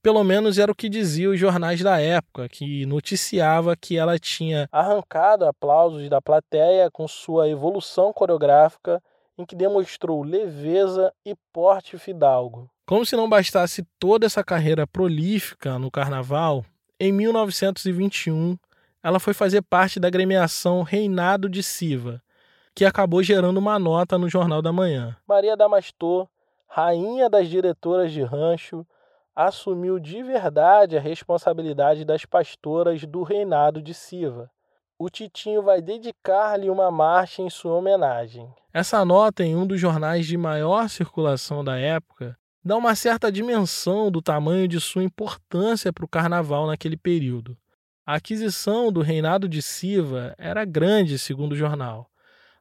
Pelo 0.00 0.22
menos 0.22 0.58
era 0.58 0.70
o 0.70 0.76
que 0.76 0.88
diziam 0.88 1.32
os 1.32 1.40
jornais 1.40 1.80
da 1.80 2.00
época, 2.00 2.48
que 2.48 2.86
noticiava 2.86 3.74
que 3.74 3.98
ela 3.98 4.16
tinha 4.16 4.68
arrancado 4.70 5.44
aplausos 5.44 6.08
da 6.08 6.22
plateia 6.22 6.88
com 6.88 7.08
sua 7.08 7.48
evolução 7.48 8.12
coreográfica, 8.12 9.02
em 9.36 9.44
que 9.44 9.56
demonstrou 9.56 10.22
leveza 10.22 11.12
e 11.26 11.34
porte 11.52 11.98
fidalgo. 11.98 12.70
Como 12.86 13.04
se 13.04 13.16
não 13.16 13.28
bastasse 13.28 13.84
toda 13.98 14.24
essa 14.24 14.44
carreira 14.44 14.86
prolífica 14.86 15.80
no 15.80 15.90
carnaval, 15.90 16.64
em 17.04 17.10
1921, 17.10 18.56
ela 19.02 19.18
foi 19.18 19.34
fazer 19.34 19.60
parte 19.60 19.98
da 19.98 20.06
agremiação 20.06 20.82
Reinado 20.82 21.48
de 21.48 21.60
Siva, 21.60 22.22
que 22.76 22.84
acabou 22.84 23.24
gerando 23.24 23.56
uma 23.56 23.76
nota 23.76 24.16
no 24.16 24.28
Jornal 24.28 24.62
da 24.62 24.72
Manhã. 24.72 25.16
Maria 25.26 25.56
Damastor, 25.56 26.28
rainha 26.68 27.28
das 27.28 27.48
diretoras 27.48 28.12
de 28.12 28.22
rancho, 28.22 28.86
assumiu 29.34 29.98
de 29.98 30.22
verdade 30.22 30.96
a 30.96 31.00
responsabilidade 31.00 32.04
das 32.04 32.24
pastoras 32.24 33.04
do 33.04 33.24
Reinado 33.24 33.82
de 33.82 33.92
Siva, 33.92 34.48
o 34.96 35.10
Titinho 35.10 35.60
vai 35.60 35.82
dedicar-lhe 35.82 36.70
uma 36.70 36.88
marcha 36.88 37.42
em 37.42 37.50
sua 37.50 37.74
homenagem. 37.74 38.48
Essa 38.72 39.04
nota, 39.04 39.42
em 39.42 39.56
um 39.56 39.66
dos 39.66 39.80
jornais 39.80 40.24
de 40.24 40.36
maior 40.36 40.88
circulação 40.88 41.64
da 41.64 41.76
época, 41.76 42.38
dá 42.64 42.76
uma 42.76 42.94
certa 42.94 43.30
dimensão 43.30 44.10
do 44.10 44.22
tamanho 44.22 44.68
de 44.68 44.80
sua 44.80 45.02
importância 45.02 45.92
para 45.92 46.04
o 46.04 46.08
carnaval 46.08 46.66
naquele 46.66 46.96
período. 46.96 47.56
A 48.04 48.14
aquisição 48.14 48.92
do 48.92 49.00
reinado 49.00 49.48
de 49.48 49.62
Siva 49.62 50.34
era 50.38 50.64
grande, 50.64 51.18
segundo 51.18 51.52
o 51.52 51.56
jornal. 51.56 52.10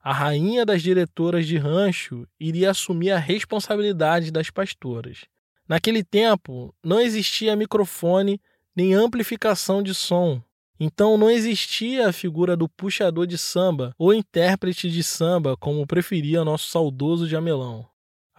A 0.03 0.13
rainha 0.13 0.65
das 0.65 0.81
diretoras 0.81 1.45
de 1.45 1.57
rancho 1.57 2.27
iria 2.39 2.71
assumir 2.71 3.11
a 3.11 3.19
responsabilidade 3.19 4.31
das 4.31 4.49
pastoras. 4.49 5.25
Naquele 5.67 6.03
tempo, 6.03 6.73
não 6.83 6.99
existia 6.99 7.55
microfone 7.55 8.41
nem 8.75 8.93
amplificação 8.93 9.83
de 9.83 9.93
som, 9.93 10.41
então 10.79 11.17
não 11.17 11.29
existia 11.29 12.09
a 12.09 12.13
figura 12.13 12.57
do 12.57 12.67
puxador 12.67 13.27
de 13.27 13.37
samba 13.37 13.93
ou 13.97 14.11
intérprete 14.11 14.89
de 14.89 15.03
samba, 15.03 15.55
como 15.55 15.85
preferia 15.85 16.43
nosso 16.43 16.69
saudoso 16.69 17.27
Jamelão. 17.27 17.90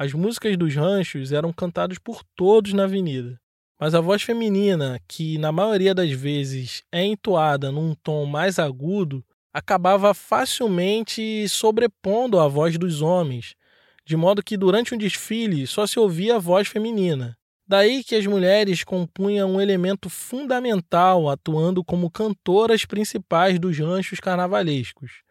As 0.02 0.12
músicas 0.12 0.56
dos 0.56 0.74
ranchos 0.74 1.30
eram 1.30 1.52
cantadas 1.52 1.96
por 1.96 2.24
todos 2.34 2.72
na 2.72 2.82
avenida, 2.82 3.40
mas 3.78 3.94
a 3.94 4.00
voz 4.00 4.20
feminina, 4.20 5.00
que 5.06 5.38
na 5.38 5.52
maioria 5.52 5.94
das 5.94 6.10
vezes 6.10 6.82
é 6.90 7.04
entoada 7.04 7.70
num 7.70 7.94
tom 7.94 8.26
mais 8.26 8.58
agudo, 8.58 9.24
acabava 9.54 10.12
facilmente 10.12 11.48
sobrepondo 11.48 12.40
a 12.40 12.48
voz 12.48 12.76
dos 12.76 13.00
homens, 13.00 13.54
de 14.04 14.16
modo 14.16 14.42
que 14.42 14.56
durante 14.56 14.92
um 14.92 14.98
desfile 14.98 15.68
só 15.68 15.86
se 15.86 16.00
ouvia 16.00 16.34
a 16.34 16.40
voz 16.40 16.66
feminina. 16.66 17.38
Daí 17.64 18.02
que 18.02 18.16
as 18.16 18.26
mulheres 18.26 18.82
compunham 18.82 19.52
um 19.52 19.60
elemento 19.60 20.10
fundamental, 20.10 21.30
atuando 21.30 21.84
como 21.84 22.10
cantoras 22.10 22.84
principais 22.84 23.56
dos 23.56 23.78
ranchos 23.78 24.18
carnavalescos. 24.18 25.22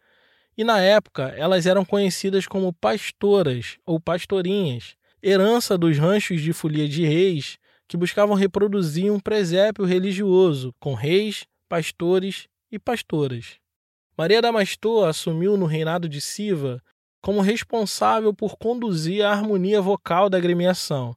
E 0.58 0.64
na 0.64 0.80
época 0.80 1.34
elas 1.38 1.66
eram 1.66 1.86
conhecidas 1.86 2.48
como 2.48 2.74
pastoras 2.74 3.78
ou 3.86 4.00
pastorinhas, 4.00 4.96
herança 5.24 5.78
dos 5.78 5.98
ranchos 5.98 6.42
de 6.42 6.54
folia 6.54 6.88
de 6.88 7.06
reis 7.06 7.58
que 7.88 7.98
buscavam 7.98 8.36
reproduzir 8.36 9.12
um 9.12 9.20
presépio 9.20 9.86
religioso 9.86 10.74
com 10.80 10.94
reis, 10.94 11.46
pastores 11.68 12.48
e 12.72 12.80
pastoras. 12.80 13.60
Maria 14.18 14.42
Damastor 14.42 15.08
assumiu 15.08 15.58
no 15.58 15.66
reinado 15.66 16.08
de 16.08 16.22
Siva 16.22 16.82
como 17.22 17.42
responsável 17.42 18.34
por 18.34 18.58
conduzir 18.58 19.24
a 19.24 19.32
harmonia 19.32 19.82
vocal 19.82 20.30
da 20.30 20.38
agremiação 20.38 21.16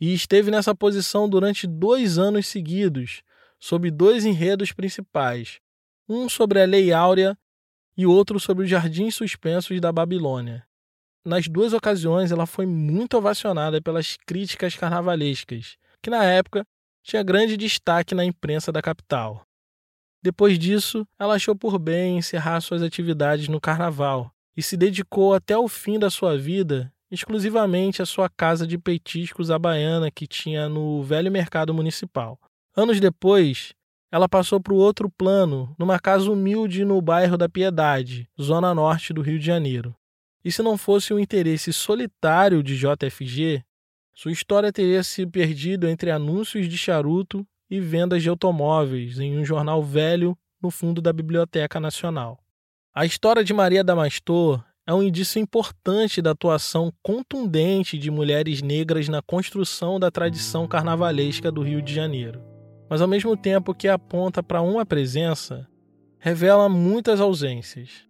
e 0.00 0.12
esteve 0.12 0.50
nessa 0.50 0.74
posição 0.74 1.28
durante 1.28 1.66
dois 1.66 2.18
anos 2.18 2.46
seguidos, 2.46 3.22
sob 3.58 3.90
dois 3.90 4.24
enredos 4.24 4.72
principais, 4.72 5.60
um 6.08 6.28
sobre 6.28 6.60
a 6.60 6.66
Lei 6.66 6.92
Áurea 6.92 7.38
e 7.96 8.06
outro 8.06 8.40
sobre 8.40 8.64
os 8.64 8.70
Jardins 8.70 9.14
Suspensos 9.14 9.80
da 9.80 9.92
Babilônia. 9.92 10.64
Nas 11.24 11.46
duas 11.46 11.72
ocasiões, 11.72 12.32
ela 12.32 12.46
foi 12.46 12.66
muito 12.66 13.16
ovacionada 13.16 13.80
pelas 13.80 14.16
críticas 14.26 14.74
carnavalescas, 14.74 15.76
que 16.02 16.10
na 16.10 16.24
época 16.24 16.64
tinha 17.02 17.22
grande 17.22 17.56
destaque 17.56 18.14
na 18.14 18.24
imprensa 18.24 18.72
da 18.72 18.82
capital. 18.82 19.46
Depois 20.22 20.58
disso, 20.58 21.06
ela 21.18 21.34
achou 21.34 21.54
por 21.54 21.78
bem 21.78 22.18
encerrar 22.18 22.60
suas 22.60 22.82
atividades 22.82 23.48
no 23.48 23.60
carnaval 23.60 24.32
e 24.56 24.62
se 24.62 24.76
dedicou 24.76 25.34
até 25.34 25.56
o 25.56 25.68
fim 25.68 25.98
da 25.98 26.10
sua 26.10 26.36
vida 26.36 26.92
exclusivamente 27.12 28.00
a 28.00 28.06
sua 28.06 28.28
casa 28.28 28.66
de 28.66 28.78
peitiscos 28.78 29.50
à 29.50 29.58
baiana 29.58 30.10
que 30.10 30.26
tinha 30.26 30.66
no 30.66 31.02
velho 31.02 31.30
mercado 31.30 31.74
municipal. 31.74 32.38
Anos 32.74 32.98
depois, 32.98 33.74
ela 34.12 34.28
passou 34.28 34.60
para 34.60 34.74
o 34.74 34.76
outro 34.76 35.08
plano, 35.08 35.74
numa 35.78 35.98
casa 35.98 36.30
humilde 36.30 36.84
no 36.84 37.00
bairro 37.00 37.38
da 37.38 37.48
Piedade, 37.48 38.28
zona 38.38 38.74
norte 38.74 39.10
do 39.10 39.22
Rio 39.22 39.38
de 39.38 39.46
Janeiro. 39.46 39.96
E 40.44 40.52
se 40.52 40.62
não 40.62 40.76
fosse 40.76 41.14
o 41.14 41.18
interesse 41.18 41.72
solitário 41.72 42.62
de 42.62 42.76
JFG, 42.76 43.64
sua 44.14 44.30
história 44.30 44.70
teria 44.70 45.02
se 45.02 45.26
perdido 45.26 45.88
entre 45.88 46.10
anúncios 46.10 46.68
de 46.68 46.76
charuto 46.76 47.46
e 47.70 47.80
vendas 47.80 48.22
de 48.22 48.28
automóveis 48.28 49.18
em 49.18 49.38
um 49.38 49.46
jornal 49.46 49.82
velho 49.82 50.36
no 50.62 50.70
fundo 50.70 51.00
da 51.00 51.10
Biblioteca 51.10 51.80
Nacional. 51.80 52.38
A 52.94 53.06
história 53.06 53.42
de 53.42 53.54
Maria 53.54 53.82
Damastor 53.82 54.62
é 54.86 54.92
um 54.92 55.02
indício 55.02 55.40
importante 55.40 56.20
da 56.20 56.32
atuação 56.32 56.92
contundente 57.02 57.96
de 57.96 58.10
mulheres 58.10 58.60
negras 58.60 59.08
na 59.08 59.22
construção 59.22 59.98
da 59.98 60.10
tradição 60.10 60.68
carnavalesca 60.68 61.50
do 61.50 61.62
Rio 61.62 61.80
de 61.80 61.94
Janeiro. 61.94 62.51
Mas 62.92 63.00
ao 63.00 63.08
mesmo 63.08 63.34
tempo 63.34 63.72
que 63.72 63.88
aponta 63.88 64.42
para 64.42 64.60
uma 64.60 64.84
presença, 64.84 65.66
revela 66.18 66.68
muitas 66.68 67.22
ausências. 67.22 68.06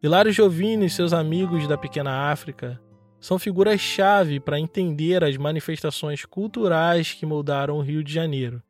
Hilário 0.00 0.30
Jovini 0.30 0.86
e 0.86 0.90
seus 0.90 1.12
amigos 1.12 1.66
da 1.66 1.76
pequena 1.76 2.30
África 2.30 2.80
são 3.18 3.36
figuras-chave 3.36 4.38
para 4.38 4.60
entender 4.60 5.24
as 5.24 5.36
manifestações 5.36 6.24
culturais 6.24 7.12
que 7.12 7.26
moldaram 7.26 7.78
o 7.78 7.80
Rio 7.80 8.04
de 8.04 8.12
Janeiro. 8.14 8.62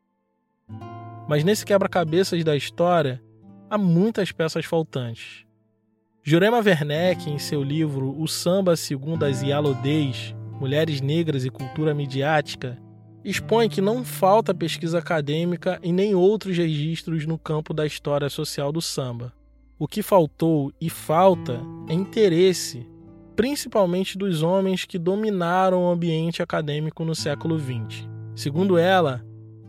Mas 1.29 1.45
nesse 1.45 1.67
quebra-cabeças 1.67 2.43
da 2.43 2.57
história, 2.57 3.23
há 3.69 3.77
muitas 3.77 4.33
peças 4.33 4.65
faltantes. 4.65 5.45
Jurema 6.23 6.61
Werneck, 6.61 7.29
em 7.29 7.38
seu 7.38 7.62
livro 7.62 8.19
O 8.19 8.27
Samba 8.27 8.75
Segundo 8.75 9.27
as 9.27 9.43
Ialodês, 9.43 10.35
Mulheres 10.59 11.03
Negras 11.03 11.45
e 11.45 11.51
Cultura 11.51 11.93
Midiática, 11.93 12.82
expõe 13.24 13.68
que 13.68 13.80
não 13.80 14.04
falta 14.04 14.54
pesquisa 14.54 14.98
acadêmica 14.98 15.78
e 15.82 15.92
nem 15.92 16.14
outros 16.14 16.56
registros 16.56 17.26
no 17.26 17.38
campo 17.38 17.72
da 17.72 17.87
história 17.87 18.28
social 18.28 18.72
do 18.72 18.80
samba. 18.80 19.32
O 19.78 19.87
que 19.87 20.02
faltou 20.02 20.72
e 20.80 20.88
falta 20.88 21.61
é 21.88 21.94
interesse, 21.94 22.87
principalmente 23.35 24.16
dos 24.18 24.42
homens 24.42 24.85
que 24.85 24.98
dominaram 24.98 25.85
o 25.85 25.90
ambiente 25.90 26.42
acadêmico 26.42 27.04
no 27.04 27.14
século 27.14 27.58
XX. 27.58 28.08
Segundo 28.35 28.78
ela, 28.78 29.24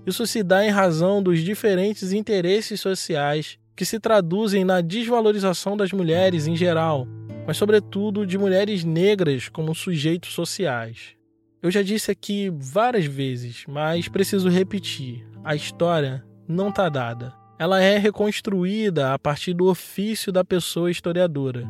isso 0.06 0.28
se 0.28 0.44
dá 0.44 0.66
em 0.66 0.70
razão 0.70 1.22
dos 1.22 1.40
diferentes 1.40 2.12
interesses 2.12 2.80
sociais 2.80 3.58
que 3.76 3.86
se 3.86 4.00
traduzem 4.00 4.64
na 4.64 4.82
desvalorização 4.82 5.76
das 5.76 5.92
mulheres 5.92 6.46
em 6.46 6.56
geral, 6.56 7.08
mas, 7.48 7.58
sobretudo, 7.58 8.26
de 8.26 8.38
mulheres 8.38 8.84
negras 8.84 9.50
como 9.50 9.74
sujeitos 9.74 10.34
sociais. 10.34 11.16
Eu 11.64 11.72
já 11.72 11.82
disse 11.82 12.12
aqui 12.12 12.52
várias 12.54 13.06
vezes, 13.06 13.64
mas 13.70 14.10
preciso 14.10 14.50
repetir: 14.50 15.26
a 15.46 15.56
história 15.56 16.22
não 16.46 16.68
está 16.68 16.90
dada. 16.90 17.34
Ela 17.58 17.82
é 17.82 17.98
reconstruída 17.98 19.14
a 19.14 19.18
partir 19.18 19.54
do 19.54 19.70
ofício 19.70 20.30
da 20.30 20.44
pessoa 20.44 20.92
historiadora, 20.92 21.66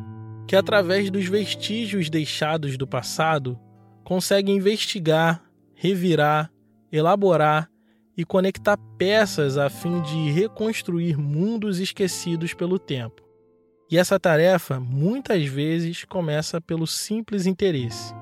que, 0.48 0.56
através 0.56 1.10
dos 1.10 1.26
vestígios 1.26 2.10
deixados 2.10 2.76
do 2.76 2.88
passado, 2.88 3.56
consegue 4.02 4.50
investigar, 4.50 5.44
revirar, 5.76 6.50
elaborar 6.90 7.70
e 8.16 8.24
conectar 8.24 8.76
peças 8.98 9.56
a 9.56 9.70
fim 9.70 10.02
de 10.02 10.32
reconstruir 10.32 11.16
mundos 11.16 11.78
esquecidos 11.78 12.52
pelo 12.52 12.80
tempo. 12.80 13.22
E 13.88 13.96
essa 13.96 14.18
tarefa 14.18 14.80
muitas 14.80 15.44
vezes 15.46 16.04
começa 16.04 16.60
pelo 16.60 16.84
simples 16.84 17.46
interesse. 17.46 18.12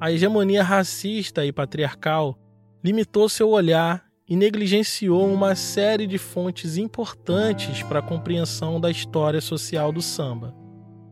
A 0.00 0.10
hegemonia 0.10 0.62
racista 0.62 1.44
e 1.44 1.52
patriarcal 1.52 2.34
limitou 2.82 3.28
seu 3.28 3.50
olhar 3.50 4.02
e 4.26 4.34
negligenciou 4.34 5.30
uma 5.30 5.54
série 5.54 6.06
de 6.06 6.16
fontes 6.16 6.78
importantes 6.78 7.82
para 7.82 7.98
a 7.98 8.02
compreensão 8.02 8.80
da 8.80 8.90
história 8.90 9.42
social 9.42 9.92
do 9.92 10.00
samba. 10.00 10.54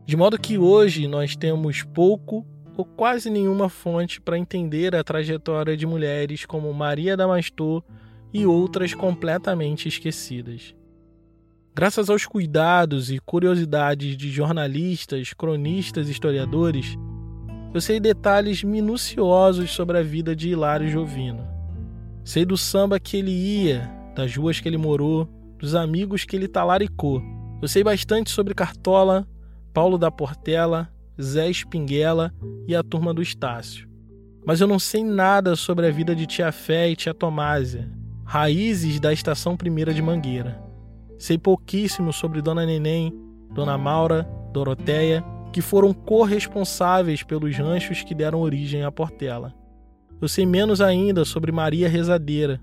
De 0.07 0.17
modo 0.17 0.39
que 0.39 0.57
hoje 0.57 1.07
nós 1.07 1.35
temos 1.35 1.83
pouco 1.83 2.43
ou 2.75 2.83
quase 2.83 3.29
nenhuma 3.29 3.69
fonte 3.69 4.19
para 4.19 4.39
entender 4.39 4.95
a 4.95 5.03
trajetória 5.03 5.77
de 5.77 5.85
mulheres 5.85 6.43
como 6.47 6.73
Maria 6.73 7.15
Damastor 7.15 7.83
e 8.33 8.43
outras 8.47 8.95
completamente 8.95 9.87
esquecidas. 9.87 10.73
Graças 11.75 12.09
aos 12.09 12.25
cuidados 12.25 13.11
e 13.11 13.19
curiosidades 13.19 14.17
de 14.17 14.31
jornalistas, 14.31 15.31
cronistas 15.31 16.07
e 16.07 16.11
historiadores, 16.11 16.97
eu 17.73 17.79
sei 17.79 17.99
detalhes 17.99 18.63
minuciosos 18.63 19.71
sobre 19.71 19.97
a 19.97 20.03
vida 20.03 20.35
de 20.35 20.49
Hilário 20.49 20.89
Jovino. 20.89 21.47
Sei 22.23 22.43
do 22.43 22.57
samba 22.57 22.99
que 22.99 23.17
ele 23.17 23.31
ia, 23.31 23.89
das 24.15 24.35
ruas 24.35 24.59
que 24.59 24.67
ele 24.67 24.77
morou, 24.77 25.29
dos 25.57 25.75
amigos 25.75 26.23
que 26.25 26.35
ele 26.35 26.47
talaricou. 26.47 27.21
Eu 27.61 27.67
sei 27.67 27.83
bastante 27.83 28.31
sobre 28.31 28.55
Cartola, 28.55 29.27
Paulo 29.73 29.97
da 29.97 30.09
Portela, 30.09 30.89
Zé 31.21 31.49
Espinguela 31.49 32.33
e 32.67 32.75
a 32.75 32.81
turma 32.81 33.13
do 33.13 33.21
Estácio. 33.21 33.87
Mas 34.45 34.61
eu 34.61 34.67
não 34.67 34.79
sei 34.79 35.03
nada 35.03 35.55
sobre 35.55 35.85
a 35.85 35.91
vida 35.91 36.15
de 36.15 36.25
Tia 36.25 36.51
Fé 36.51 36.89
e 36.89 36.95
Tia 36.95 37.13
Tomásia, 37.13 37.91
raízes 38.25 38.99
da 38.99 39.13
Estação 39.13 39.55
Primeira 39.55 39.93
de 39.93 40.01
Mangueira. 40.01 40.59
Sei 41.19 41.37
pouquíssimo 41.37 42.11
sobre 42.13 42.41
Dona 42.41 42.65
Neném, 42.65 43.13
Dona 43.53 43.77
Maura, 43.77 44.27
Doroteia, 44.53 45.23
que 45.51 45.61
foram 45.61 45.93
corresponsáveis 45.93 47.23
pelos 47.23 47.55
ranchos 47.57 48.03
que 48.03 48.13
deram 48.13 48.41
origem 48.41 48.83
à 48.83 48.91
Portela. 48.91 49.53
Eu 50.21 50.27
sei 50.27 50.45
menos 50.45 50.81
ainda 50.81 51.25
sobre 51.25 51.51
Maria 51.51 51.89
Rezadeira, 51.89 52.61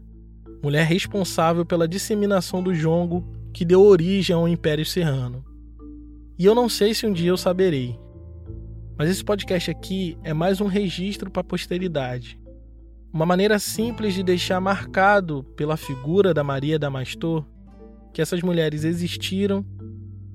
mulher 0.63 0.87
responsável 0.87 1.65
pela 1.65 1.89
disseminação 1.89 2.63
do 2.63 2.75
jongo 2.75 3.27
que 3.53 3.65
deu 3.65 3.83
origem 3.83 4.37
ao 4.37 4.47
Império 4.47 4.85
Serrano. 4.85 5.45
E 6.39 6.45
eu 6.45 6.55
não 6.55 6.69
sei 6.69 6.93
se 6.93 7.07
um 7.07 7.13
dia 7.13 7.31
eu 7.31 7.37
saberei. 7.37 7.99
Mas 8.99 9.09
esse 9.09 9.25
podcast 9.25 9.71
aqui 9.71 10.17
é 10.23 10.35
mais 10.35 10.61
um 10.61 10.67
registro 10.67 11.31
para 11.31 11.41
a 11.41 11.45
posteridade. 11.45 12.39
Uma 13.13 13.25
maneira 13.25 13.59
simples 13.59 14.15
de 14.15 14.23
deixar 14.23 14.61
marcado 14.61 15.43
pela 15.57 15.77
figura 15.77 16.35
da 16.35 16.45
Maria 16.45 16.79
Damastor 16.79 17.45
que 18.13 18.23
essas 18.23 18.43
mulheres 18.43 18.85
existiram, 18.85 19.65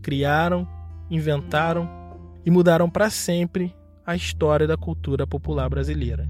criaram, 0.02 0.68
inventaram 1.10 2.01
e 2.46 2.52
mudaram 2.52 2.90
para 2.90 3.10
sempre 3.10 3.76
a 4.06 4.16
história 4.16 4.68
da 4.68 4.78
cultura 4.78 5.28
popular 5.28 5.70
brasileira. 5.70 6.28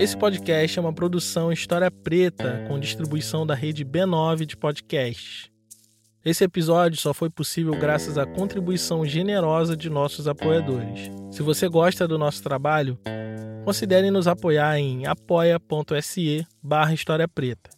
Esse 0.00 0.16
podcast 0.16 0.78
é 0.78 0.82
uma 0.82 0.92
produção 0.92 1.50
História 1.50 1.90
Preta 1.90 2.64
com 2.68 2.78
distribuição 2.78 3.46
da 3.46 3.54
rede 3.54 3.84
B9 3.84 4.44
de 4.44 4.56
podcasts. 4.56 5.48
Esse 6.24 6.42
episódio 6.44 6.98
só 7.00 7.14
foi 7.14 7.30
possível 7.30 7.72
graças 7.72 8.18
à 8.18 8.26
contribuição 8.26 9.06
generosa 9.06 9.76
de 9.76 9.88
nossos 9.88 10.26
apoiadores. 10.26 11.10
Se 11.30 11.42
você 11.42 11.68
gosta 11.68 12.08
do 12.08 12.18
nosso 12.18 12.42
trabalho, 12.42 12.98
considere 13.64 14.10
nos 14.10 14.28
apoiar 14.28 14.78
em 14.78 15.06
apoia.se 15.06 16.46
barra 16.62 16.92
História 16.92 17.26
Preta. 17.26 17.70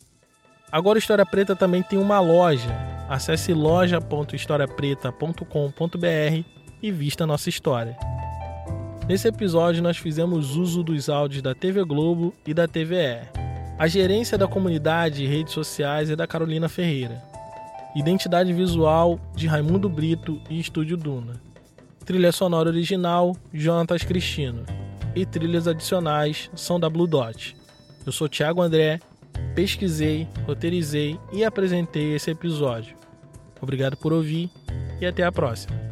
Agora 0.71 0.99
História 0.99 1.25
Preta 1.25 1.55
também 1.55 1.83
tem 1.83 1.99
uma 1.99 2.19
loja. 2.19 2.69
Acesse 3.09 3.55
loja.historiapreta.com.br 3.55 6.45
e 6.83 6.91
vista 6.91 7.25
nossa 7.25 7.49
história. 7.49 7.97
Nesse 9.09 9.29
episódio 9.29 9.81
nós 9.81 9.97
fizemos 9.97 10.57
uso 10.57 10.83
dos 10.83 11.09
áudios 11.09 11.41
da 11.41 11.55
TV 11.55 11.85
Globo 11.85 12.35
e 12.45 12.53
da 12.53 12.67
TVE. 12.67 13.29
A 13.79 13.87
gerência 13.87 14.37
da 14.37 14.49
comunidade 14.49 15.23
e 15.23 15.29
redes 15.29 15.53
sociais 15.53 16.11
é 16.11 16.17
da 16.17 16.27
Carolina 16.27 16.69
Ferreira. 16.69 17.23
Identidade 17.95 18.53
visual 18.53 19.21
de 19.37 19.47
Raimundo 19.47 19.89
Brito 19.89 20.41
e 20.51 20.59
Estúdio 20.59 20.97
Duna. 20.97 21.41
Trilha 22.05 22.33
sonora 22.33 22.69
original 22.69 23.37
Jonatas 23.55 24.03
Cristino. 24.03 24.65
E 25.17 25.25
trilhas 25.25 25.67
adicionais 25.67 26.51
são 26.55 26.79
da 26.79 26.91
Blue 26.91 27.07
Dot. 27.07 27.57
Eu 28.05 28.13
sou 28.13 28.29
Thiago 28.29 28.61
André, 28.61 29.01
pesquisei, 29.55 30.29
roteirizei 30.47 31.19
e 31.33 31.43
apresentei 31.43 32.15
esse 32.15 32.31
episódio. 32.31 32.95
Obrigado 33.61 33.97
por 33.97 34.13
ouvir 34.13 34.51
e 35.01 35.07
até 35.07 35.25
a 35.25 35.33
próxima. 35.33 35.86